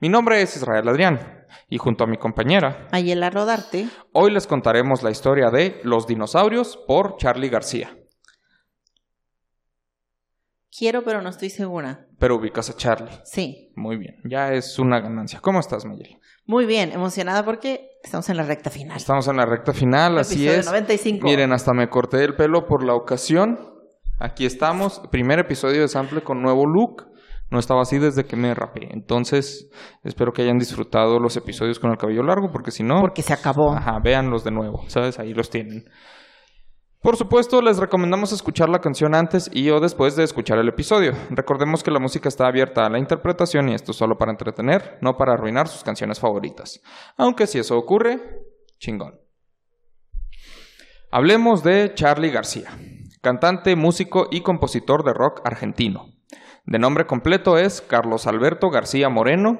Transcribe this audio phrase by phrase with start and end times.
[0.00, 5.02] Mi nombre es Israel Adrián, y junto a mi compañera, Ayela Rodarte, hoy les contaremos
[5.02, 7.96] la historia de Los dinosaurios por Charlie García.
[10.76, 12.06] quiero pero no estoy segura.
[12.18, 13.12] Pero ubicas a Charlie.
[13.24, 15.40] Sí, Muy bien, ya es una ganancia.
[15.40, 16.18] ¿Cómo estás, Mayel?
[16.44, 18.96] muy bien, emocionada porque estamos en la recta final.
[18.96, 20.66] Estamos en la recta final, así es.
[20.66, 21.24] 95.
[21.24, 23.58] Miren, hasta me corté el pelo por la ocasión.
[24.18, 27.11] Aquí estamos, primer episodio de Sample con nuevo look.
[27.52, 28.88] No estaba así desde que me rapé.
[28.92, 29.68] Entonces,
[30.02, 33.34] espero que hayan disfrutado los episodios con el cabello largo, porque si no, Porque se
[33.34, 33.74] acabó.
[33.74, 35.18] Ajá, véanlos de nuevo, ¿sabes?
[35.18, 35.84] Ahí los tienen.
[37.02, 41.12] Por supuesto, les recomendamos escuchar la canción antes y o después de escuchar el episodio.
[41.28, 45.18] Recordemos que la música está abierta a la interpretación y esto solo para entretener, no
[45.18, 46.80] para arruinar sus canciones favoritas.
[47.18, 48.18] Aunque si eso ocurre,
[48.78, 49.20] chingón.
[51.10, 52.70] Hablemos de Charlie García,
[53.20, 56.11] cantante, músico y compositor de rock argentino.
[56.64, 59.58] De nombre completo es Carlos Alberto García Moreno.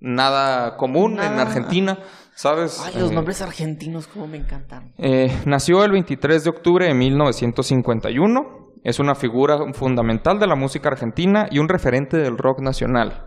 [0.00, 1.38] Nada común en.
[1.38, 1.98] Argentina,
[2.34, 2.80] ¿sabes?
[2.84, 4.94] Ay, los Eh, nombres argentinos como me encantan.
[4.96, 8.70] eh, nació el 23 de octubre de 1951.
[8.82, 13.26] Es una figura fundamental de la música argentina y un referente del rock nacional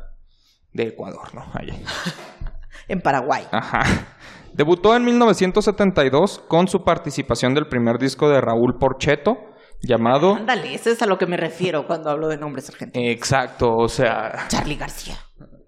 [0.73, 1.43] de Ecuador, ¿no?
[1.53, 1.69] Ahí.
[2.89, 3.43] En Paraguay.
[3.51, 3.81] Ajá.
[4.53, 9.37] Debutó en 1972 con su participación del primer disco de Raúl Porcheto
[9.83, 10.35] llamado...
[10.35, 13.07] Ándale, eso es a lo que me refiero cuando hablo de nombres argentinos.
[13.07, 14.47] Exacto, o sea...
[14.47, 15.17] Charlie García.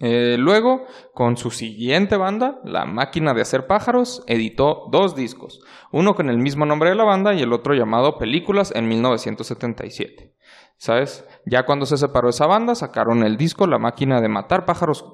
[0.00, 5.60] Eh, luego, con su siguiente banda, La Máquina de Hacer Pájaros, editó dos discos,
[5.92, 10.34] uno con el mismo nombre de la banda y el otro llamado Películas en 1977.
[10.76, 11.24] ¿Sabes?
[11.46, 15.04] Ya cuando se separó esa banda, sacaron el disco La Máquina de Matar Pájaros,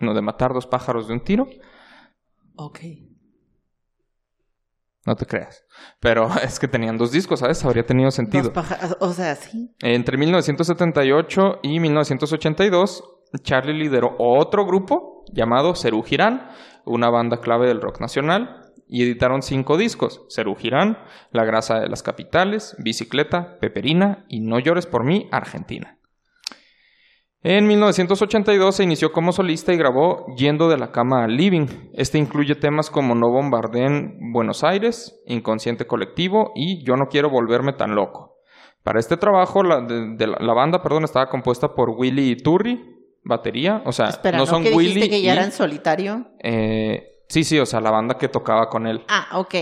[0.00, 1.48] no, de matar dos pájaros de un tiro,
[2.56, 2.80] Ok.
[5.06, 5.64] no te creas.
[6.00, 7.64] Pero es que tenían dos discos, ¿sabes?
[7.64, 8.50] Habría tenido sentido.
[8.50, 8.66] Dos
[9.00, 9.74] O sea, sí.
[9.80, 13.04] Entre 1978 y 1982,
[13.42, 16.48] Charlie lideró otro grupo llamado Cerú Girán,
[16.84, 20.98] una banda clave del rock nacional, y editaron cinco discos: Cerú Girán,
[21.30, 25.98] La grasa de las capitales, Bicicleta, Peperina y No llores por mí, Argentina.
[27.40, 31.66] En 1982 se inició como solista y grabó Yendo de la cama al living.
[31.94, 37.74] Este incluye temas como No bombardeen Buenos Aires, Inconsciente colectivo y Yo no quiero volverme
[37.74, 38.38] tan loco.
[38.82, 39.80] Para este trabajo, la,
[40.54, 42.97] banda perdón, estaba compuesta por Willy Iturri,
[43.28, 43.82] batería.
[43.84, 44.88] O sea, Espera, no ¿no, son que Willy.
[44.94, 46.26] dijiste que ya y- era en solitario?
[46.42, 49.04] eh, sí, sí, o sea, la banda que tocaba con él.
[49.08, 49.54] Ah, ok.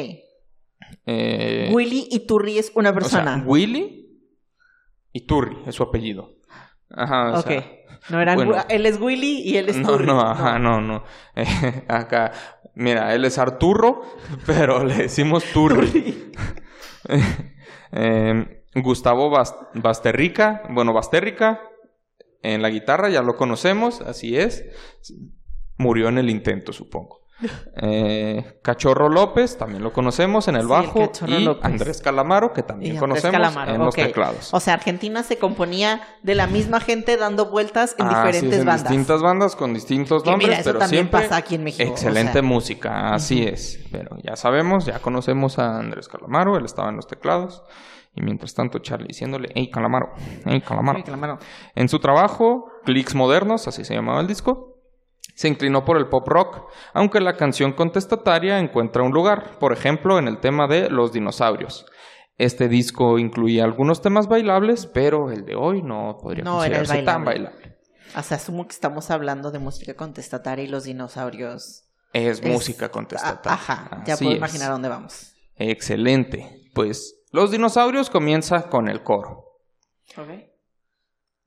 [1.05, 3.43] Eh, Willy Iturri es una o sea, persona.
[3.47, 4.21] Willy
[5.13, 6.33] Iturri es su apellido.
[6.91, 7.47] Ajá, o ok.
[7.49, 7.67] sea,
[8.11, 8.65] no eran, bueno.
[8.69, 10.07] él es Willy y él es no, Turri.
[10.07, 11.03] no, ajá, no, no.
[11.35, 12.33] Eh, acá,
[12.75, 14.03] mira, él es Arturro,
[14.47, 16.33] pero le decimos Turri.
[17.93, 21.61] Eh, Gustavo Bas- Basterrica, bueno, Basterrica
[22.55, 24.65] en la guitarra, ya lo conocemos, así es.
[25.79, 27.27] Murió en el intento, supongo.
[27.83, 31.13] Eh, Cachorro López, también lo conocemos en el Sí, bajo.
[31.27, 31.65] Y López.
[31.65, 34.55] Andrés Calamaro, que también conocemos Calamaro, en los teclados.
[34.55, 38.65] O sea, Argentina se componía de la misma gente dando vueltas en es, diferentes en
[38.65, 38.89] bandas.
[38.89, 41.91] distintas bandas con distintos Que nombres, mira, eso pero también siempre pasa aquí en México,
[41.91, 42.43] excelente o sea.
[42.43, 43.81] música, así es.
[43.93, 47.63] Pero ya sabemos, ya conocemos a Andrés Calamaro, él estaba en los teclados.
[48.17, 50.13] Y mientras tanto, Charlie diciéndole, hey Calamaro,
[50.47, 51.39] hey Calamaro.
[51.75, 54.79] En su trabajo, Clicks Modernos, así se llamaba el disco,
[55.35, 56.63] se inclinó por el pop rock,
[56.95, 61.85] aunque la canción contestataria encuentra un lugar, por ejemplo, en el tema de Los dinosaurios.
[62.39, 67.25] Este disco incluía algunos temas bailables, pero el de hoy no podría No considerarse tan
[67.25, 67.77] bailable.
[68.17, 71.83] O sea, asumo que estamos hablando de música contestataria y los dinosaurios.
[72.13, 73.53] Es, Es- música contestataria.
[73.53, 74.39] Ajá, ya Así puedo es.
[74.39, 75.35] imaginar a dónde vamos.
[75.57, 76.63] Excelente.
[76.75, 79.61] Pues Los dinosaurios comienza con el coro.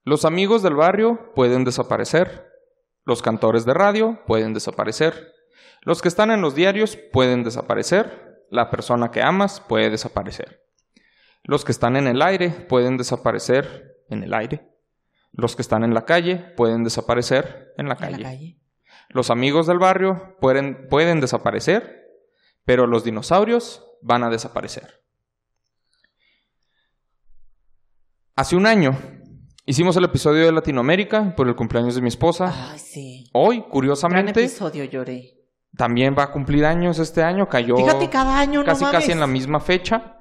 [0.04, 2.48] Los amigos del barrio pueden desaparecer.
[3.06, 5.34] Los cantores de radio pueden desaparecer.
[5.82, 8.46] Los que están en los diarios pueden desaparecer.
[8.50, 10.66] La persona que amas puede desaparecer.
[11.44, 14.70] Los que están en el aire pueden desaparecer en el aire.
[15.32, 18.24] Los que están en la calle pueden desaparecer en la En la calle.
[18.24, 18.60] calle.
[19.10, 22.08] Los amigos del barrio pueden, pueden desaparecer,
[22.66, 25.02] pero los dinosaurios van a desaparecer.
[28.40, 28.98] Hace un año
[29.66, 32.72] hicimos el episodio de Latinoamérica por el cumpleaños de mi esposa.
[32.72, 33.30] Ay, sí.
[33.34, 35.34] Hoy, Gran curiosamente, episodio, lloré.
[35.76, 37.50] también va a cumplir años este año.
[37.50, 38.98] Cayó Fíjate, cada año, no casi mames.
[38.98, 40.20] casi en la misma fecha.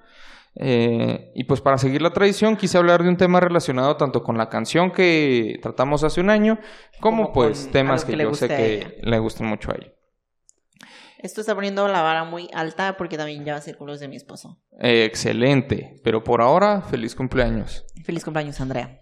[0.56, 4.36] Eh, y pues para seguir la tradición quise hablar de un tema relacionado tanto con
[4.36, 6.58] la canción que tratamos hace un año
[6.98, 9.92] como, Como pues temas que, que yo sé que le gustan mucho a ella.
[11.18, 14.08] Esto está poniendo la vara muy alta porque también ya va a ser cumpleaños de
[14.08, 14.60] mi esposo.
[14.80, 17.84] Eh, excelente, pero por ahora feliz cumpleaños.
[18.04, 19.00] Feliz cumpleaños, Andrea.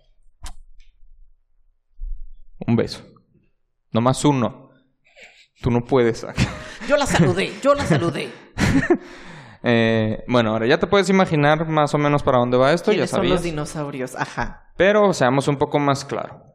[2.66, 3.04] Un beso.
[3.92, 4.70] Nomás uno.
[5.60, 6.26] Tú no puedes.
[6.88, 8.30] Yo la saludé, yo la saludé.
[9.68, 12.98] Eh, bueno, ahora ya te puedes imaginar más o menos para dónde va esto, ya
[12.98, 13.42] ¿Quiénes son los sabías.
[13.42, 14.14] dinosaurios?
[14.14, 14.70] Ajá.
[14.76, 16.45] Pero seamos un poco más claro.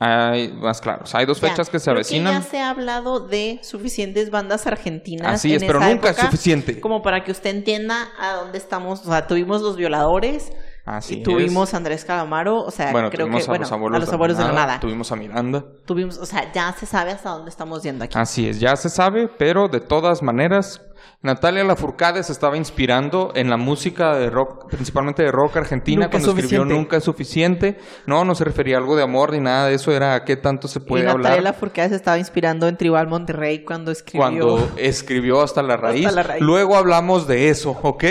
[0.00, 1.14] Hay más claros.
[1.14, 2.32] Hay dos Ya, fechas que se avecinan.
[2.34, 5.34] ya se ha hablado de suficientes bandas argentinas.
[5.34, 6.80] Así en es, pero esa nunca es suficiente.
[6.80, 9.00] Como para que usted entienda a dónde estamos.
[9.06, 10.50] O sea, tuvimos los violadores
[10.84, 11.22] Así y es.
[11.22, 12.62] tuvimos a Andrés Calamaro.
[12.64, 14.52] O sea, Bueno, creo tuvimos que a bueno, los abuelos, a los abuelos de la
[14.52, 14.80] nada.
[14.80, 15.64] Tuvimos a Miranda.
[15.86, 18.18] Tuvimos, o sea, ya se sabe hasta dónde estamos yendo aquí.
[18.18, 20.82] Así es, ya se sabe, pero de todas maneras,
[21.24, 26.10] Natalia Lafourcade se estaba inspirando en la música de rock, principalmente de rock argentina, es
[26.10, 26.66] cuando escribió.
[26.66, 27.78] Nunca es suficiente.
[28.06, 30.36] No, no se refería a algo de amor ni nada de eso, era a qué
[30.36, 31.42] tanto se y puede Natalia hablar.
[31.42, 34.20] Lafourcade se estaba inspirando en Tribal Monterrey cuando escribió.
[34.20, 36.12] Cuando escribió hasta la, raíz.
[36.12, 36.42] la raíz.
[36.42, 38.04] Luego hablamos de eso, ¿ok?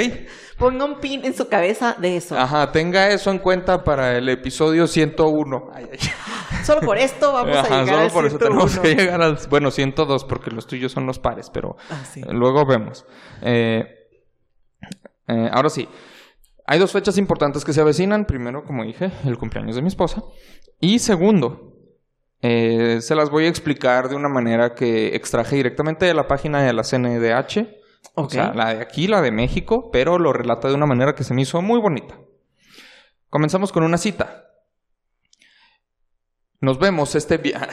[0.57, 2.35] Ponga un pin en su cabeza de eso.
[2.35, 5.69] Ajá, tenga eso en cuenta para el episodio 101.
[5.71, 5.99] Ay, ay.
[6.63, 8.39] Solo por esto vamos a llegar solo al por eso 101.
[8.39, 9.37] tenemos que llegar al...
[9.49, 12.21] Bueno, 102 porque los tuyos son los pares, pero Ah, sí.
[12.29, 13.05] luego vemos.
[13.41, 13.85] Eh,
[15.27, 15.87] eh, ahora sí,
[16.65, 18.25] hay dos fechas importantes que se avecinan.
[18.25, 20.23] Primero, como dije, el cumpleaños de mi esposa.
[20.79, 21.73] Y segundo,
[22.41, 26.61] eh, se las voy a explicar de una manera que extraje directamente de la página
[26.61, 27.67] de la CNDH.
[28.15, 31.23] O sea, la de aquí, la de México, pero lo relata de una manera que
[31.23, 32.15] se me hizo muy bonita.
[33.29, 34.42] Comenzamos con una cita.
[36.63, 37.67] Nos vemos este día.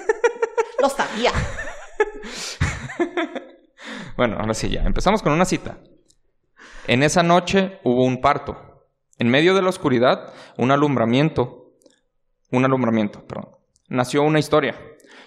[0.80, 1.30] Lo sabía.
[4.16, 4.80] bueno, ahora sí ya.
[4.80, 5.76] Empezamos con una cita.
[6.86, 8.86] En esa noche hubo un parto.
[9.18, 11.74] En medio de la oscuridad, un alumbramiento.
[12.50, 13.58] Un alumbramiento, perdón.
[13.88, 14.80] Nació una historia.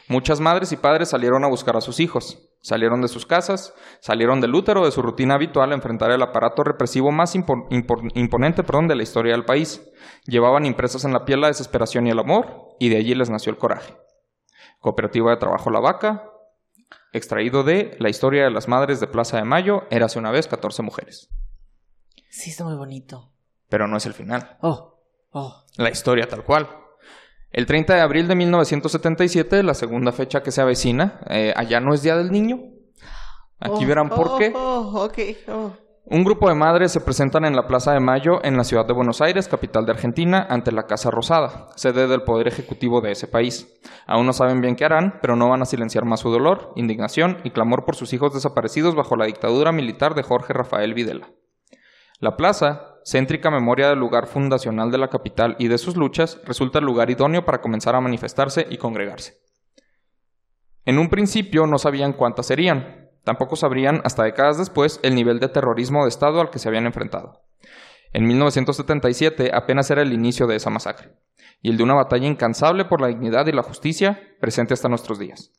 [0.07, 2.46] Muchas madres y padres salieron a buscar a sus hijos.
[2.67, 6.65] Salieron de sus casas, salieron del útero de su rutina habitual a enfrentar el aparato
[6.65, 9.81] represivo más impo- impo- imponente perdón, de la historia del país.
[10.25, 13.53] Llevaban impresas en la piel la desesperación y el amor, y de allí les nació
[13.53, 13.95] el coraje.
[14.81, 16.29] Cooperativa de Trabajo La Vaca,
[17.13, 20.83] extraído de La historia de las madres de Plaza de Mayo, érase una vez 14
[20.83, 21.29] mujeres.
[22.29, 23.31] Sí, está muy bonito.
[23.69, 24.57] Pero no es el final.
[24.62, 25.00] Oh,
[25.31, 25.63] oh.
[25.77, 26.67] La historia tal cual.
[27.57, 31.91] El 30 de abril de 1977, la segunda fecha que se avecina, eh, allá no
[31.91, 32.57] es Día del Niño.
[33.59, 34.53] Aquí Oh, verán por oh, qué.
[34.55, 35.09] Oh.
[35.47, 35.71] Oh.
[36.05, 38.93] Un grupo de madres se presentan en la Plaza de Mayo en la ciudad de
[38.93, 43.25] Buenos Aires, capital de Argentina, ante la Casa Rosada, sede del poder ejecutivo de ese
[43.27, 43.67] país.
[44.05, 47.37] Aún no saben bien qué harán, pero no van a silenciar más su dolor, indignación
[47.43, 51.27] y clamor por sus hijos desaparecidos bajo la dictadura militar de Jorge Rafael Videla.
[52.19, 56.79] La plaza, céntrica memoria del lugar fundacional de la capital y de sus luchas, resulta
[56.79, 59.37] el lugar idóneo para comenzar a manifestarse y congregarse.
[60.83, 65.47] En un principio no sabían cuántas serían, tampoco sabrían hasta décadas después el nivel de
[65.47, 67.43] terrorismo de Estado al que se habían enfrentado.
[68.11, 71.13] En 1977 apenas era el inicio de esa masacre,
[71.61, 75.17] y el de una batalla incansable por la dignidad y la justicia presente hasta nuestros
[75.17, 75.53] días.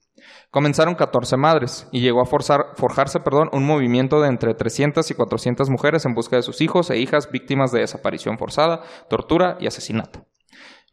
[0.50, 5.68] Comenzaron 14 madres y llegó a forjarse perdón, un movimiento de entre 300 y 400
[5.68, 10.26] mujeres en busca de sus hijos e hijas víctimas de desaparición forzada, tortura y asesinato.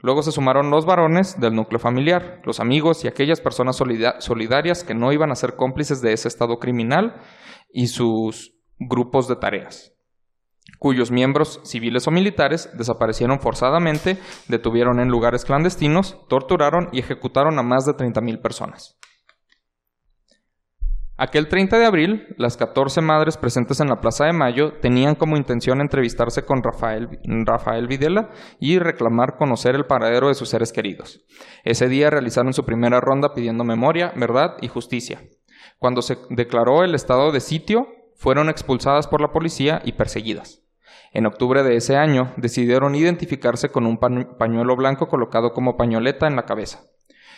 [0.01, 4.83] Luego se sumaron los varones del núcleo familiar, los amigos y aquellas personas solida- solidarias
[4.83, 7.21] que no iban a ser cómplices de ese estado criminal
[7.71, 9.93] y sus grupos de tareas,
[10.79, 14.19] cuyos miembros civiles o militares desaparecieron forzadamente,
[14.49, 18.99] detuvieron en lugares clandestinos, torturaron y ejecutaron a más de 30.000 personas.
[21.17, 25.37] Aquel 30 de abril, las 14 madres presentes en la Plaza de Mayo tenían como
[25.37, 31.23] intención entrevistarse con Rafael, Rafael Videla y reclamar conocer el paradero de sus seres queridos.
[31.63, 35.21] Ese día realizaron su primera ronda pidiendo memoria, verdad y justicia.
[35.79, 40.63] Cuando se declaró el estado de sitio, fueron expulsadas por la policía y perseguidas.
[41.13, 46.27] En octubre de ese año decidieron identificarse con un pañu- pañuelo blanco colocado como pañoleta
[46.27, 46.87] en la cabeza.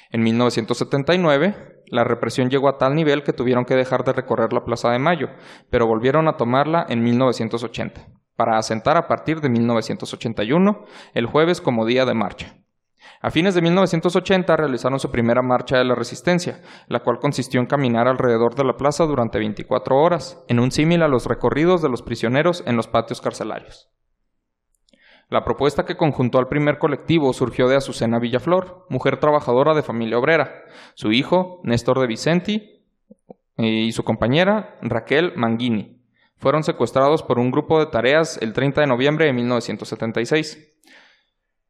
[0.10, 4.63] En 1979, la represión llegó a tal nivel que tuvieron que dejar de recorrer la
[4.63, 5.29] Plaza de Mayo,
[5.70, 11.86] pero volvieron a tomarla en 1980, para asentar a partir de 1981 el jueves como
[11.86, 12.58] día de marcha.
[13.22, 17.65] A fines de 1980 realizaron su primera marcha de la resistencia, la cual consistió en
[17.65, 21.89] caminar alrededor de la plaza durante 24 horas, en un símil a los recorridos de
[21.89, 23.89] los prisioneros en los patios carcelarios.
[25.29, 30.17] La propuesta que conjuntó al primer colectivo surgió de Azucena Villaflor, mujer trabajadora de familia
[30.17, 32.86] obrera, su hijo, Néstor de Vicenti,
[33.57, 36.01] y su compañera, Raquel Manguini.
[36.38, 40.76] Fueron secuestrados por un grupo de tareas el 30 de noviembre de 1976.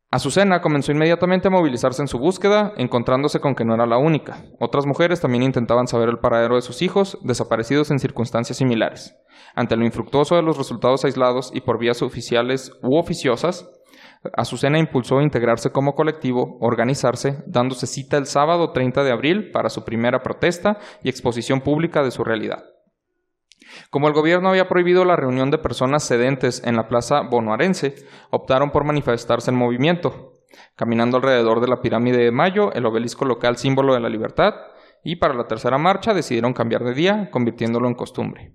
[0.09, 4.45] Azucena comenzó inmediatamente a movilizarse en su búsqueda, encontrándose con que no era la única.
[4.57, 9.17] Otras mujeres también intentaban saber el paradero de sus hijos, desaparecidos en circunstancias similares.
[9.53, 13.69] Ante lo infructuoso de los resultados aislados y por vías oficiales u oficiosas,
[14.33, 19.83] Azucena impulsó integrarse como colectivo, organizarse, dándose cita el sábado 30 de abril para su
[19.83, 22.63] primera protesta y exposición pública de su realidad.
[23.89, 27.95] Como el gobierno había prohibido la reunión de personas sedentes en la plaza bonaerense,
[28.29, 30.33] optaron por manifestarse en movimiento,
[30.75, 34.53] caminando alrededor de la pirámide de Mayo, el obelisco local símbolo de la libertad,
[35.03, 38.53] y para la tercera marcha decidieron cambiar de día, convirtiéndolo en costumbre.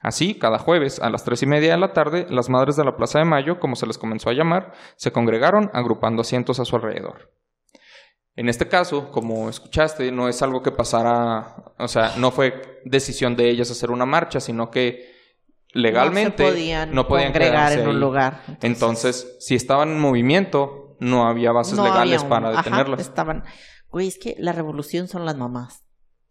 [0.00, 2.96] Así, cada jueves a las tres y media de la tarde, las madres de la
[2.96, 6.76] Plaza de Mayo, como se les comenzó a llamar, se congregaron agrupando asientos a su
[6.76, 7.30] alrededor.
[8.38, 13.34] En este caso, como escuchaste, no es algo que pasara, o sea, no fue decisión
[13.34, 15.10] de ellas hacer una marcha, sino que
[15.72, 18.42] legalmente no podían, no podían congregar en un lugar.
[18.62, 23.00] Entonces, si estaban en movimiento, no había bases no legales había un- para ajá, detenerlas.
[23.00, 23.42] estaban.
[23.90, 25.82] Güey, es que la revolución son las mamás.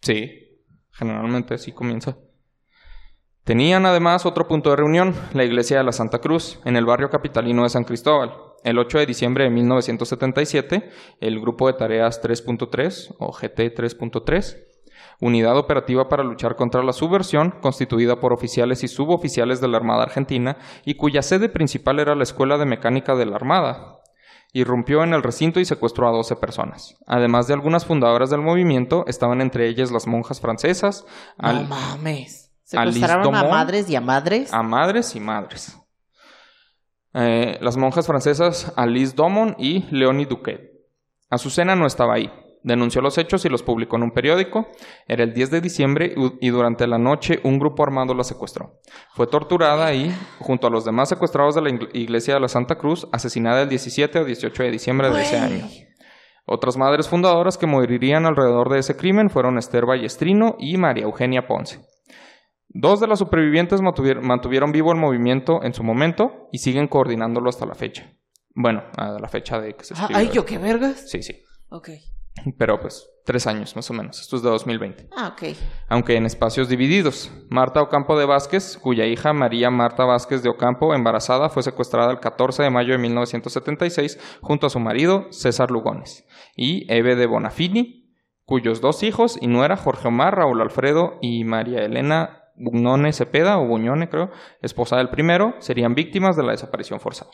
[0.01, 0.61] Sí,
[0.91, 2.17] generalmente así comienza.
[3.43, 7.09] Tenían además otro punto de reunión, la iglesia de la Santa Cruz, en el barrio
[7.09, 8.33] capitalino de San Cristóbal.
[8.67, 10.89] El 8 de diciembre de 1977,
[11.21, 14.57] el grupo de tareas 3.3 o GT 3.3,
[15.21, 20.03] unidad operativa para luchar contra la subversión, constituida por oficiales y suboficiales de la Armada
[20.03, 23.99] Argentina y cuya sede principal era la Escuela de Mecánica de la Armada,
[24.51, 26.97] irrumpió en el recinto y secuestró a 12 personas.
[27.07, 31.05] Además de algunas fundadoras del movimiento, estaban entre ellas las monjas francesas,
[31.37, 32.51] No al- mames.
[32.63, 34.53] Secuestraron a madres y a madres.
[34.53, 35.77] a madres y madres.
[37.13, 40.71] Eh, las monjas francesas Alice Domon y Leonie Duquet.
[41.29, 42.31] Azucena no estaba ahí.
[42.63, 44.67] Denunció los hechos y los publicó en un periódico.
[45.07, 48.79] Era el 10 de diciembre y durante la noche un grupo armado la secuestró.
[49.13, 53.07] Fue torturada y, junto a los demás secuestrados de la iglesia de la Santa Cruz,
[53.11, 55.65] asesinada el 17 o 18 de diciembre de ese año.
[56.45, 61.47] Otras madres fundadoras que morirían alrededor de ese crimen fueron Esther Ballestrino y María Eugenia
[61.47, 61.79] Ponce.
[62.69, 67.49] Dos de las supervivientes mantuvier- mantuvieron vivo el movimiento en su momento y siguen coordinándolo
[67.49, 68.11] hasta la fecha.
[68.53, 70.17] Bueno, a la fecha de que se escribió.
[70.17, 71.09] Ay, yo qué vergas.
[71.09, 71.43] Sí, sí.
[71.69, 71.89] Ok.
[72.57, 74.19] Pero pues tres años más o menos.
[74.21, 75.09] Esto es de 2020.
[75.15, 75.55] Ah, ok.
[75.89, 77.31] Aunque en espacios divididos.
[77.49, 82.19] Marta Ocampo de Vázquez, cuya hija María Marta Vázquez de Ocampo, embarazada, fue secuestrada el
[82.19, 86.27] 14 de mayo de 1976 junto a su marido César Lugones.
[86.55, 88.13] Y Eve de Bonafini,
[88.45, 93.67] cuyos dos hijos y nuera Jorge Omar, Raúl Alfredo y María Elena Bugnone Cepeda, o
[93.67, 97.31] Buñone creo, esposa del primero, serían víctimas de la desaparición forzada.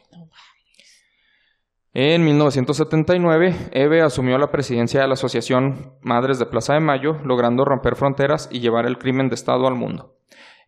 [1.95, 7.65] En 1979, Eve asumió la presidencia de la Asociación Madres de Plaza de Mayo, logrando
[7.65, 10.15] romper fronteras y llevar el crimen de Estado al mundo.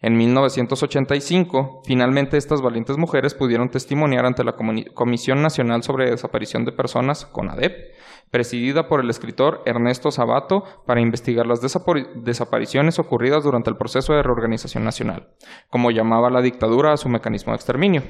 [0.06, 4.56] En 1985, finalmente estas valientes mujeres pudieron testimoniar ante la
[4.94, 7.96] Comisión Nacional sobre Desaparición de Personas, CONADEP,
[8.30, 14.14] presidida por el escritor Ernesto Sabato, para investigar las desapari- desapariciones ocurridas durante el proceso
[14.14, 15.30] de reorganización nacional,
[15.72, 18.04] como llamaba la dictadura a su mecanismo de exterminio.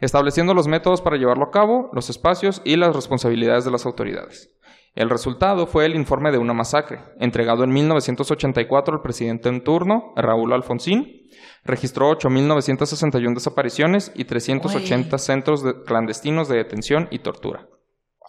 [0.00, 4.58] estableciendo los métodos para llevarlo a cabo, los espacios y las responsabilidades de las autoridades.
[4.94, 10.12] El resultado fue el informe de una masacre, entregado en 1984 al presidente en turno,
[10.16, 11.28] Raúl Alfonsín.
[11.64, 15.18] Registró 8.961 desapariciones y 380 Güey.
[15.18, 17.66] centros de- clandestinos de detención y tortura.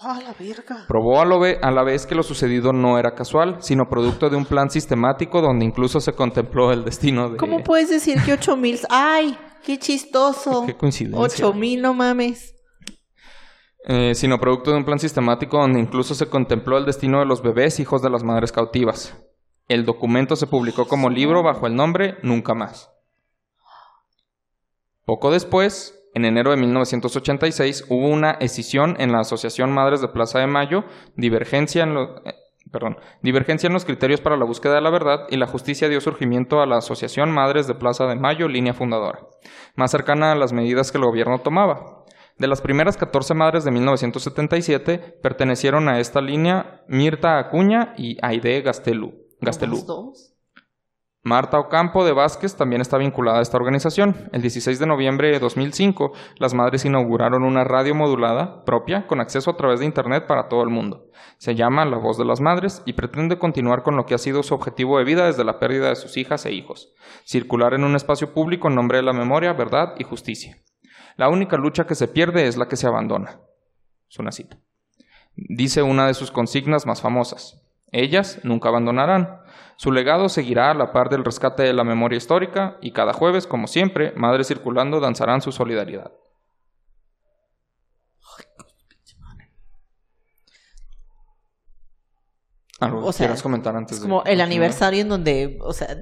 [0.04, 0.86] ¡Ah, la verga!
[0.88, 4.30] Probó a, lo ve- a la vez que lo sucedido no era casual, sino producto
[4.30, 7.38] de un plan sistemático donde incluso se contempló el destino de...
[7.38, 8.80] ¿Cómo puedes decir que ocho mil?
[8.90, 9.38] ¡Ay!
[9.64, 10.64] ¡Qué chistoso!
[10.68, 11.20] Qué coincidencia.
[11.20, 12.51] Ocho mil, no mames.
[13.84, 17.42] Eh, sino producto de un plan sistemático donde incluso se contempló el destino de los
[17.42, 19.18] bebés hijos de las madres cautivas.
[19.68, 22.92] El documento se publicó como libro bajo el nombre Nunca más.
[25.04, 30.40] Poco después, en enero de 1986, hubo una escisión en la Asociación Madres de Plaza
[30.40, 30.86] de Mayo, eh,
[31.16, 31.84] divergencia
[33.68, 36.68] en los criterios para la búsqueda de la verdad y la justicia dio surgimiento a
[36.68, 39.26] la Asociación Madres de Plaza de Mayo, línea fundadora,
[39.76, 42.01] más cercana a las medidas que el gobierno tomaba.
[42.42, 48.64] De las primeras 14 madres de 1977, pertenecieron a esta línea Mirta Acuña y Aide
[48.64, 49.14] Gastelú.
[49.42, 49.76] Gastelú.
[49.76, 50.34] ¿Los dos?
[51.22, 54.28] Marta Ocampo de Vázquez también está vinculada a esta organización.
[54.34, 59.52] El 16 de noviembre de 2005, las madres inauguraron una radio modulada propia con acceso
[59.52, 61.12] a través de Internet para todo el mundo.
[61.38, 64.42] Se llama La Voz de las Madres y pretende continuar con lo que ha sido
[64.42, 66.92] su objetivo de vida desde la pérdida de sus hijas e hijos.
[67.24, 70.58] Circular en un espacio público en nombre de la memoria, verdad y justicia.
[71.18, 73.40] La única lucha que se pierde es la que se abandona.
[74.10, 74.58] Es una cita.
[75.36, 77.62] Dice una de sus consignas más famosas.
[77.92, 79.40] Ellas nunca abandonarán.
[79.78, 83.48] Su legado seguirá a la par del rescate de la memoria histórica y cada jueves,
[83.48, 86.12] como siempre, Madres Circulando danzarán su solidaridad.
[92.80, 94.48] ¿Algo O sea, quieras comentar antes Es de como el continuar?
[94.48, 95.96] aniversario en donde, o sea,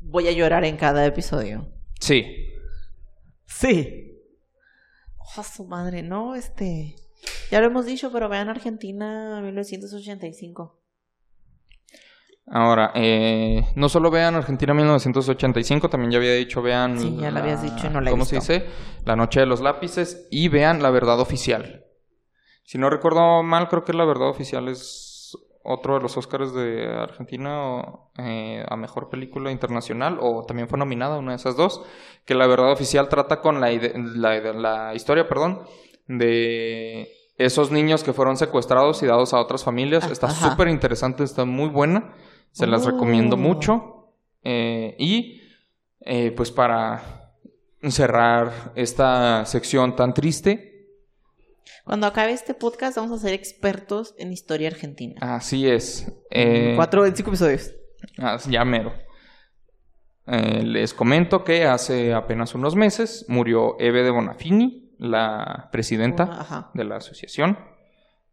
[0.00, 1.68] voy a llorar en cada episodio.
[2.00, 2.24] Sí.
[3.44, 4.03] Sí.
[5.36, 6.96] Oh, su madre, no, este.
[7.50, 10.80] Ya lo hemos dicho, pero vean Argentina 1985.
[12.46, 16.98] Ahora, eh, no solo vean Argentina 1985, también ya había dicho, vean...
[16.98, 18.40] Sí, ya lo habías dicho y no la he ¿Cómo visto.
[18.42, 18.66] se dice?
[19.06, 21.86] La Noche de los Lápices y vean La Verdad Oficial.
[22.62, 25.03] Si no recuerdo mal, creo que La Verdad Oficial es
[25.64, 27.82] otro de los Oscars de Argentina
[28.18, 31.82] eh, a Mejor Película Internacional, o también fue nominada una de esas dos,
[32.24, 35.62] que La Verdad Oficial trata con la, la, la historia, perdón,
[36.06, 40.08] de esos niños que fueron secuestrados y dados a otras familias.
[40.10, 42.14] Está súper interesante, está muy buena.
[42.52, 42.90] Se las Oh.
[42.90, 44.12] recomiendo mucho.
[44.44, 45.40] Eh, y
[46.00, 47.32] eh, pues para
[47.88, 50.73] cerrar esta sección tan triste,
[51.84, 55.14] Cuando acabe este podcast, vamos a ser expertos en historia argentina.
[55.20, 56.10] así es.
[56.30, 57.72] Eh, Cuatro, cinco episodios.
[58.18, 58.92] ah, ya mero.
[60.26, 66.70] Eh, les comento que hace apenas unos meses murió Eve de Bonafini, la presidenta Ajá.
[66.72, 67.58] de la asociación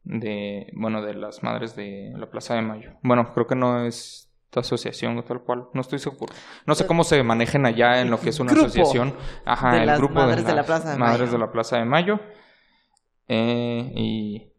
[0.03, 2.91] de, bueno, de las madres de la Plaza de Mayo.
[3.03, 6.33] Bueno, creo que no es esta asociación tal cual, no estoy seguro.
[6.65, 9.13] No sé cómo se manejen allá en lo que es una Grupo asociación.
[9.45, 11.31] Ajá, de el las grupo madres de, de la las Plaza de madres Mayo.
[11.33, 12.19] de la Plaza de Mayo.
[13.33, 14.51] Eh, y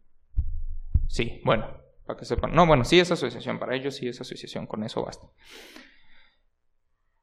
[1.07, 1.67] sí, bueno,
[2.07, 2.55] para que sepan.
[2.55, 5.27] No, bueno, sí es asociación para ellos, sí es asociación, con eso basta.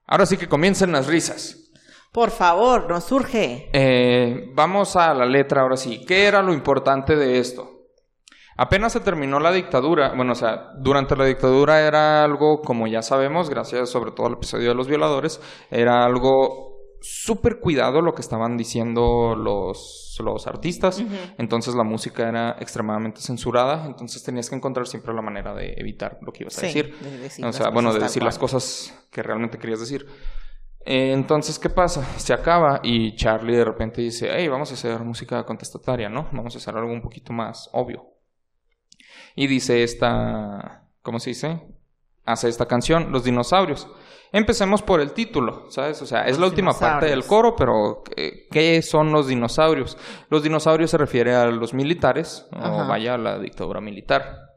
[0.06, 1.72] Ahora sí que comiencen las risas.
[2.12, 3.68] Por favor, nos surge.
[3.72, 6.04] Eh, vamos a la letra ahora sí.
[6.06, 7.80] ¿Qué era lo importante de esto?
[8.56, 13.02] Apenas se terminó la dictadura, bueno, o sea, durante la dictadura era algo, como ya
[13.02, 16.69] sabemos, gracias sobre todo al episodio de los violadores, era algo
[17.00, 21.02] súper cuidado lo que estaban diciendo los, los artistas.
[21.38, 26.18] Entonces la música era extremadamente censurada, entonces tenías que encontrar siempre la manera de evitar
[26.22, 26.98] lo que ibas a Sí, decir.
[27.00, 30.06] de decir O sea, bueno, de decir las cosas que realmente querías decir.
[30.86, 32.04] Eh, entonces, ¿qué pasa?
[32.18, 36.28] Se acaba y Charlie de repente dice, hey, vamos a hacer música contestataria, ¿no?
[36.32, 38.06] Vamos a hacer algo un poquito más obvio.
[39.36, 41.60] Y dice esta, ¿cómo se dice?
[42.24, 43.88] Hace esta canción, Los dinosaurios.
[44.32, 46.00] Empecemos por el título, ¿sabes?
[46.02, 49.98] O sea, es Los la última parte del coro, pero ¿qué, qué son los dinosaurios?
[50.28, 54.49] Los dinosaurios se refiere a los militares, o vaya, a la dictadura militar.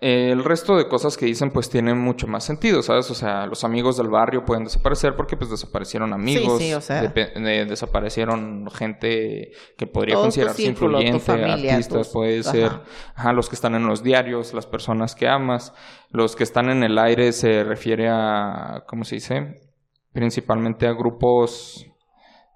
[0.00, 3.10] Eh, El resto de cosas que dicen pues tienen mucho más sentido, ¿sabes?
[3.10, 7.02] O sea, los amigos del barrio pueden desaparecer porque pues desaparecieron amigos, sí, o sea.
[7.02, 12.50] de- desaparecieron gente que podría Todo considerarse círculo, influyente, familia, artistas, tus- puede ajá.
[12.50, 12.72] ser,
[13.14, 15.72] ajá, los que están en los diarios, las personas que amas,
[16.10, 19.60] los que están en el aire se refiere a, ¿cómo se dice?
[20.12, 21.86] Principalmente a grupos,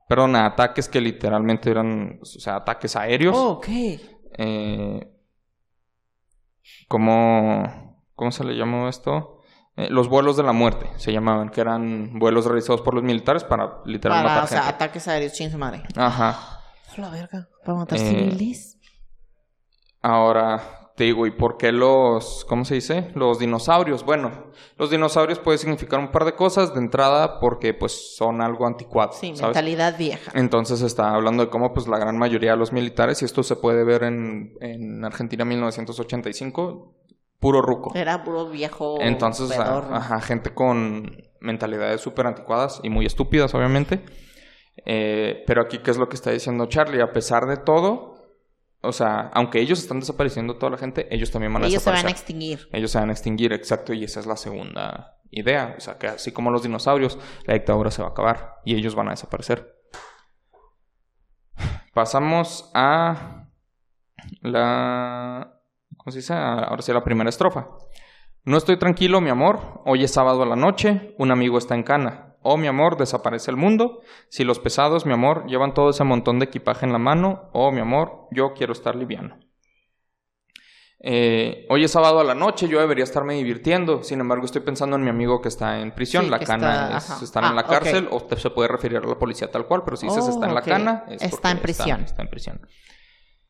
[0.09, 3.37] perdón, a ataques que literalmente eran, o sea, ataques aéreos.
[3.37, 3.67] Oh, ok.
[4.39, 5.07] Eh,
[6.89, 9.37] ¿cómo, ¿Cómo se le llamó esto?
[9.77, 13.45] eh, los vuelos de la muerte se llamaban, que eran vuelos realizados por los militares
[13.45, 14.75] para literal Para, matar o sea, gente.
[14.75, 15.83] ataques aéreos, chin su madre.
[15.97, 16.61] Ajá.
[16.97, 17.49] A la verga.
[17.65, 18.79] Para matar Eh, civiles.
[20.03, 23.11] Ahora te digo, ¿y por qué los, cómo se dice?
[23.15, 24.05] Los dinosaurios.
[24.05, 26.75] Bueno, los dinosaurios puede significar un par de cosas.
[26.75, 29.41] De entrada, porque pues son algo anticuado, Sí, ¿sabes?
[29.57, 30.31] mentalidad vieja.
[30.35, 33.57] Entonces está hablando de cómo pues la gran mayoría de los militares, y esto se
[33.57, 36.95] puede ver en, en Argentina 1985,
[37.39, 37.93] puro ruco.
[37.95, 38.99] Era puro viejo.
[39.01, 44.05] Entonces, ajá, gente con mentalidades súper anticuadas y muy estúpidas, obviamente.
[44.85, 47.01] Eh, pero aquí, ¿qué es lo que está diciendo Charlie?
[47.01, 48.10] A pesar de todo,
[48.83, 51.91] o sea, aunque ellos están desapareciendo toda la gente, ellos también van a Ellos se
[51.91, 52.21] van a desaparecer.
[52.21, 52.69] extinguir.
[52.73, 55.75] Ellos se van a extinguir, exacto, y esa es la segunda idea.
[55.77, 58.95] O sea, que así como los dinosaurios, la dictadura se va a acabar y ellos
[58.95, 59.77] van a desaparecer.
[61.93, 63.49] Pasamos a
[64.41, 65.61] la...
[65.97, 66.33] ¿Cómo se dice?
[66.35, 67.69] Ahora sí, a la primera estrofa.
[68.45, 69.83] No estoy tranquilo, mi amor.
[69.85, 71.15] Hoy es sábado a la noche.
[71.19, 72.30] Un amigo está en cana.
[72.43, 74.01] Oh, mi amor, desaparece el mundo.
[74.29, 77.51] Si los pesados, mi amor, llevan todo ese montón de equipaje en la mano.
[77.53, 79.39] Oh, mi amor, yo quiero estar liviano.
[81.03, 84.03] Eh, hoy es sábado a la noche, yo debería estarme divirtiendo.
[84.03, 86.25] Sin embargo, estoy pensando en mi amigo que está en prisión.
[86.25, 89.01] Sí, la cana está- es estar Ah, en la cárcel o se puede referir a
[89.01, 90.67] la policía tal cual, pero si dices Oh, está en la ok.
[90.67, 92.03] cana, es Está en prisión.
[92.03, 92.61] Está, en prisión.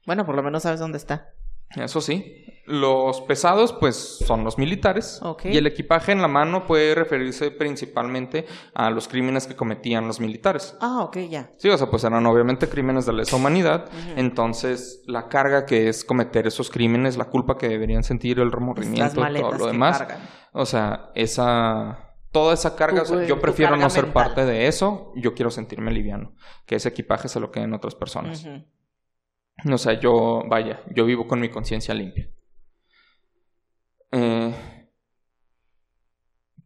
[0.07, 1.31] Bueno, por lo menos sabes dónde está.
[1.77, 2.45] Eso sí.
[2.71, 5.21] Los pesados, pues, son los militares.
[5.45, 10.21] Y el equipaje en la mano puede referirse principalmente a los crímenes que cometían los
[10.21, 10.77] militares.
[10.81, 11.51] Ah, ok, ya.
[11.59, 13.91] Sí, o sea, pues eran obviamente crímenes de lesa humanidad.
[14.17, 19.21] Entonces, la carga que es cometer esos crímenes, la culpa que deberían sentir, el remordimiento,
[19.21, 19.99] maletas todo lo demás.
[19.99, 20.21] cargan.
[20.53, 22.07] O sea, esa.
[22.33, 24.25] Toda esa carga, o sea, Tu- yo prefiero no ser mental.
[24.27, 25.13] parte de eso.
[25.17, 26.33] Yo quiero sentirme liviano.
[26.65, 28.45] Que ese equipaje se lo queden otras personas.
[28.45, 29.75] Ujú.
[29.75, 32.29] O sea, yo, vaya, yo vivo con mi conciencia limpia.
[34.13, 34.55] Eh,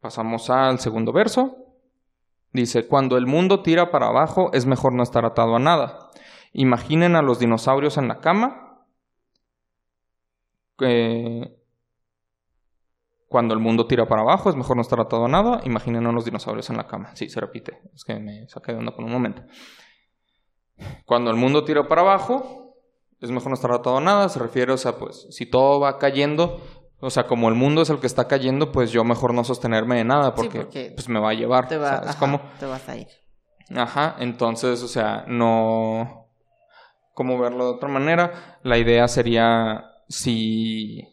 [0.00, 1.56] pasamos al segundo verso.
[2.52, 6.10] Dice, cuando el mundo tira para abajo es mejor no estar atado a nada.
[6.52, 8.86] Imaginen a los dinosaurios en la cama.
[13.28, 15.60] Cuando el mundo tira para abajo es mejor no estar atado a nada.
[15.64, 17.10] Imaginen a los dinosaurios en la cama.
[17.16, 17.80] Sí, se repite.
[17.92, 19.42] Es que me saqué de onda por un momento.
[21.06, 22.76] Cuando el mundo tira para abajo,
[23.20, 24.28] es mejor no estar atado a nada.
[24.28, 26.60] Se refiere, o sea, pues, si todo va cayendo,
[27.04, 29.96] o sea, como el mundo es el que está cayendo, pues yo mejor no sostenerme
[29.96, 31.68] de nada porque, porque pues me va a llevar.
[31.68, 32.40] Te, va, ¿sabes ajá, cómo?
[32.58, 33.08] te vas a ir.
[33.76, 36.30] Ajá, entonces, o sea, no...
[37.12, 38.58] ¿Cómo verlo de otra manera?
[38.62, 41.06] La idea sería si...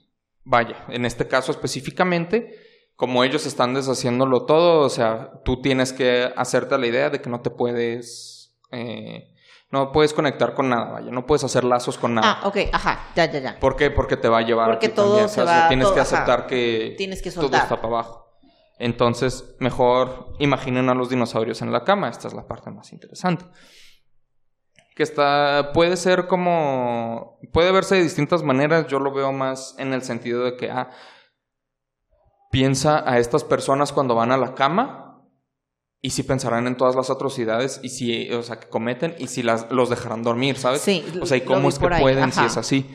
[0.43, 2.55] Vaya, en este caso específicamente,
[2.95, 7.29] como ellos están deshaciéndolo todo, o sea, tú tienes que hacerte la idea de que
[7.29, 8.57] no te puedes...
[8.71, 9.30] eh,
[9.71, 12.39] no puedes conectar con nada, vaya, no puedes hacer lazos con nada.
[12.41, 13.59] Ah, ok, ajá, ya, ya, ya.
[13.59, 13.89] ¿Por qué?
[13.89, 14.69] Porque te va a llevar.
[14.69, 16.15] a Porque ti todo también, se va- Tienes todo- que ajá.
[16.15, 18.27] aceptar que Tienes que todo está para abajo.
[18.79, 22.09] Entonces, mejor imaginen a los dinosaurios en la cama.
[22.09, 23.45] Esta es la parte más interesante.
[24.95, 25.71] Que está.
[25.73, 27.37] Puede ser como.
[27.53, 28.87] Puede verse de distintas maneras.
[28.87, 30.69] Yo lo veo más en el sentido de que.
[30.71, 30.89] Ah,
[32.51, 35.00] piensa a estas personas cuando van a la cama.
[36.01, 39.43] Y si pensarán en todas las atrocidades y si, o sea, que cometen y si
[39.43, 40.81] las, los dejarán dormir, ¿sabes?
[40.81, 42.89] Sí, O sea, ¿y cómo es que ahí, pueden si es así?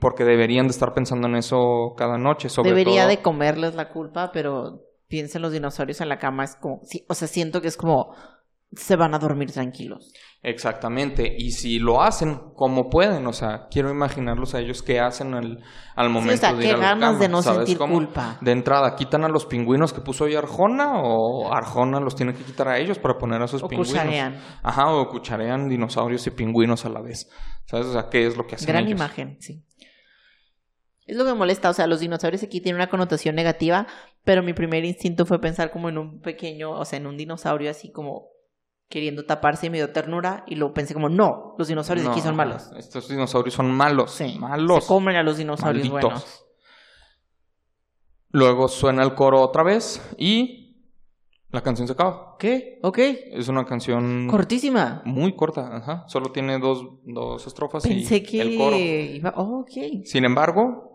[0.00, 3.10] Porque deberían de estar pensando en eso cada noche, sobre Debería todo.
[3.10, 7.14] de comerles la culpa, pero piensen los dinosaurios en la cama, es como, sí, o
[7.14, 8.14] sea, siento que es como,
[8.72, 10.12] se van a dormir tranquilos.
[10.42, 11.34] Exactamente.
[11.36, 13.26] Y si lo hacen, ¿cómo pueden?
[13.26, 15.62] O sea, quiero imaginarlos a ellos qué hacen al,
[15.96, 17.58] al momento sí, o sea, de ir qué a la ganas cama, de no ¿sabes
[17.58, 17.94] sentir cómo?
[17.94, 18.38] culpa.
[18.40, 21.02] De entrada, ¿quitan a los pingüinos que puso hoy Arjona?
[21.02, 23.92] ¿O Arjona los tiene que quitar a ellos para poner a sus O pingüinos?
[23.92, 24.40] cucharean.
[24.62, 27.28] Ajá, o cucharean dinosaurios y pingüinos a la vez.
[27.66, 27.86] ¿Sabes?
[27.86, 28.98] O sea, ¿qué es lo que hacen Gran ellos?
[28.98, 29.64] imagen, sí.
[31.06, 33.88] Es lo que me molesta, o sea, los dinosaurios aquí tienen una connotación negativa,
[34.24, 37.68] pero mi primer instinto fue pensar como en un pequeño, o sea, en un dinosaurio
[37.68, 38.28] así como
[38.90, 42.20] queriendo taparse y me dio ternura y luego pensé como, no, los dinosaurios de aquí
[42.20, 42.70] No, son malos.
[42.76, 44.10] Estos dinosaurios son malos.
[44.10, 44.84] Sí, Malos.
[44.84, 46.10] se comen a los dinosaurios Malditos.
[46.12, 46.44] buenos.
[48.32, 50.84] Luego suena el coro otra vez y
[51.50, 52.36] la canción se acaba.
[52.38, 52.78] ¿Qué?
[52.82, 55.02] Ok, Es una canción cortísima.
[55.04, 56.04] muy corta, ajá.
[56.06, 58.76] Solo tiene dos, dos estrofas Pensé y que el coro.
[58.76, 60.04] iba, oh, ok.
[60.04, 60.89] Sin embargo,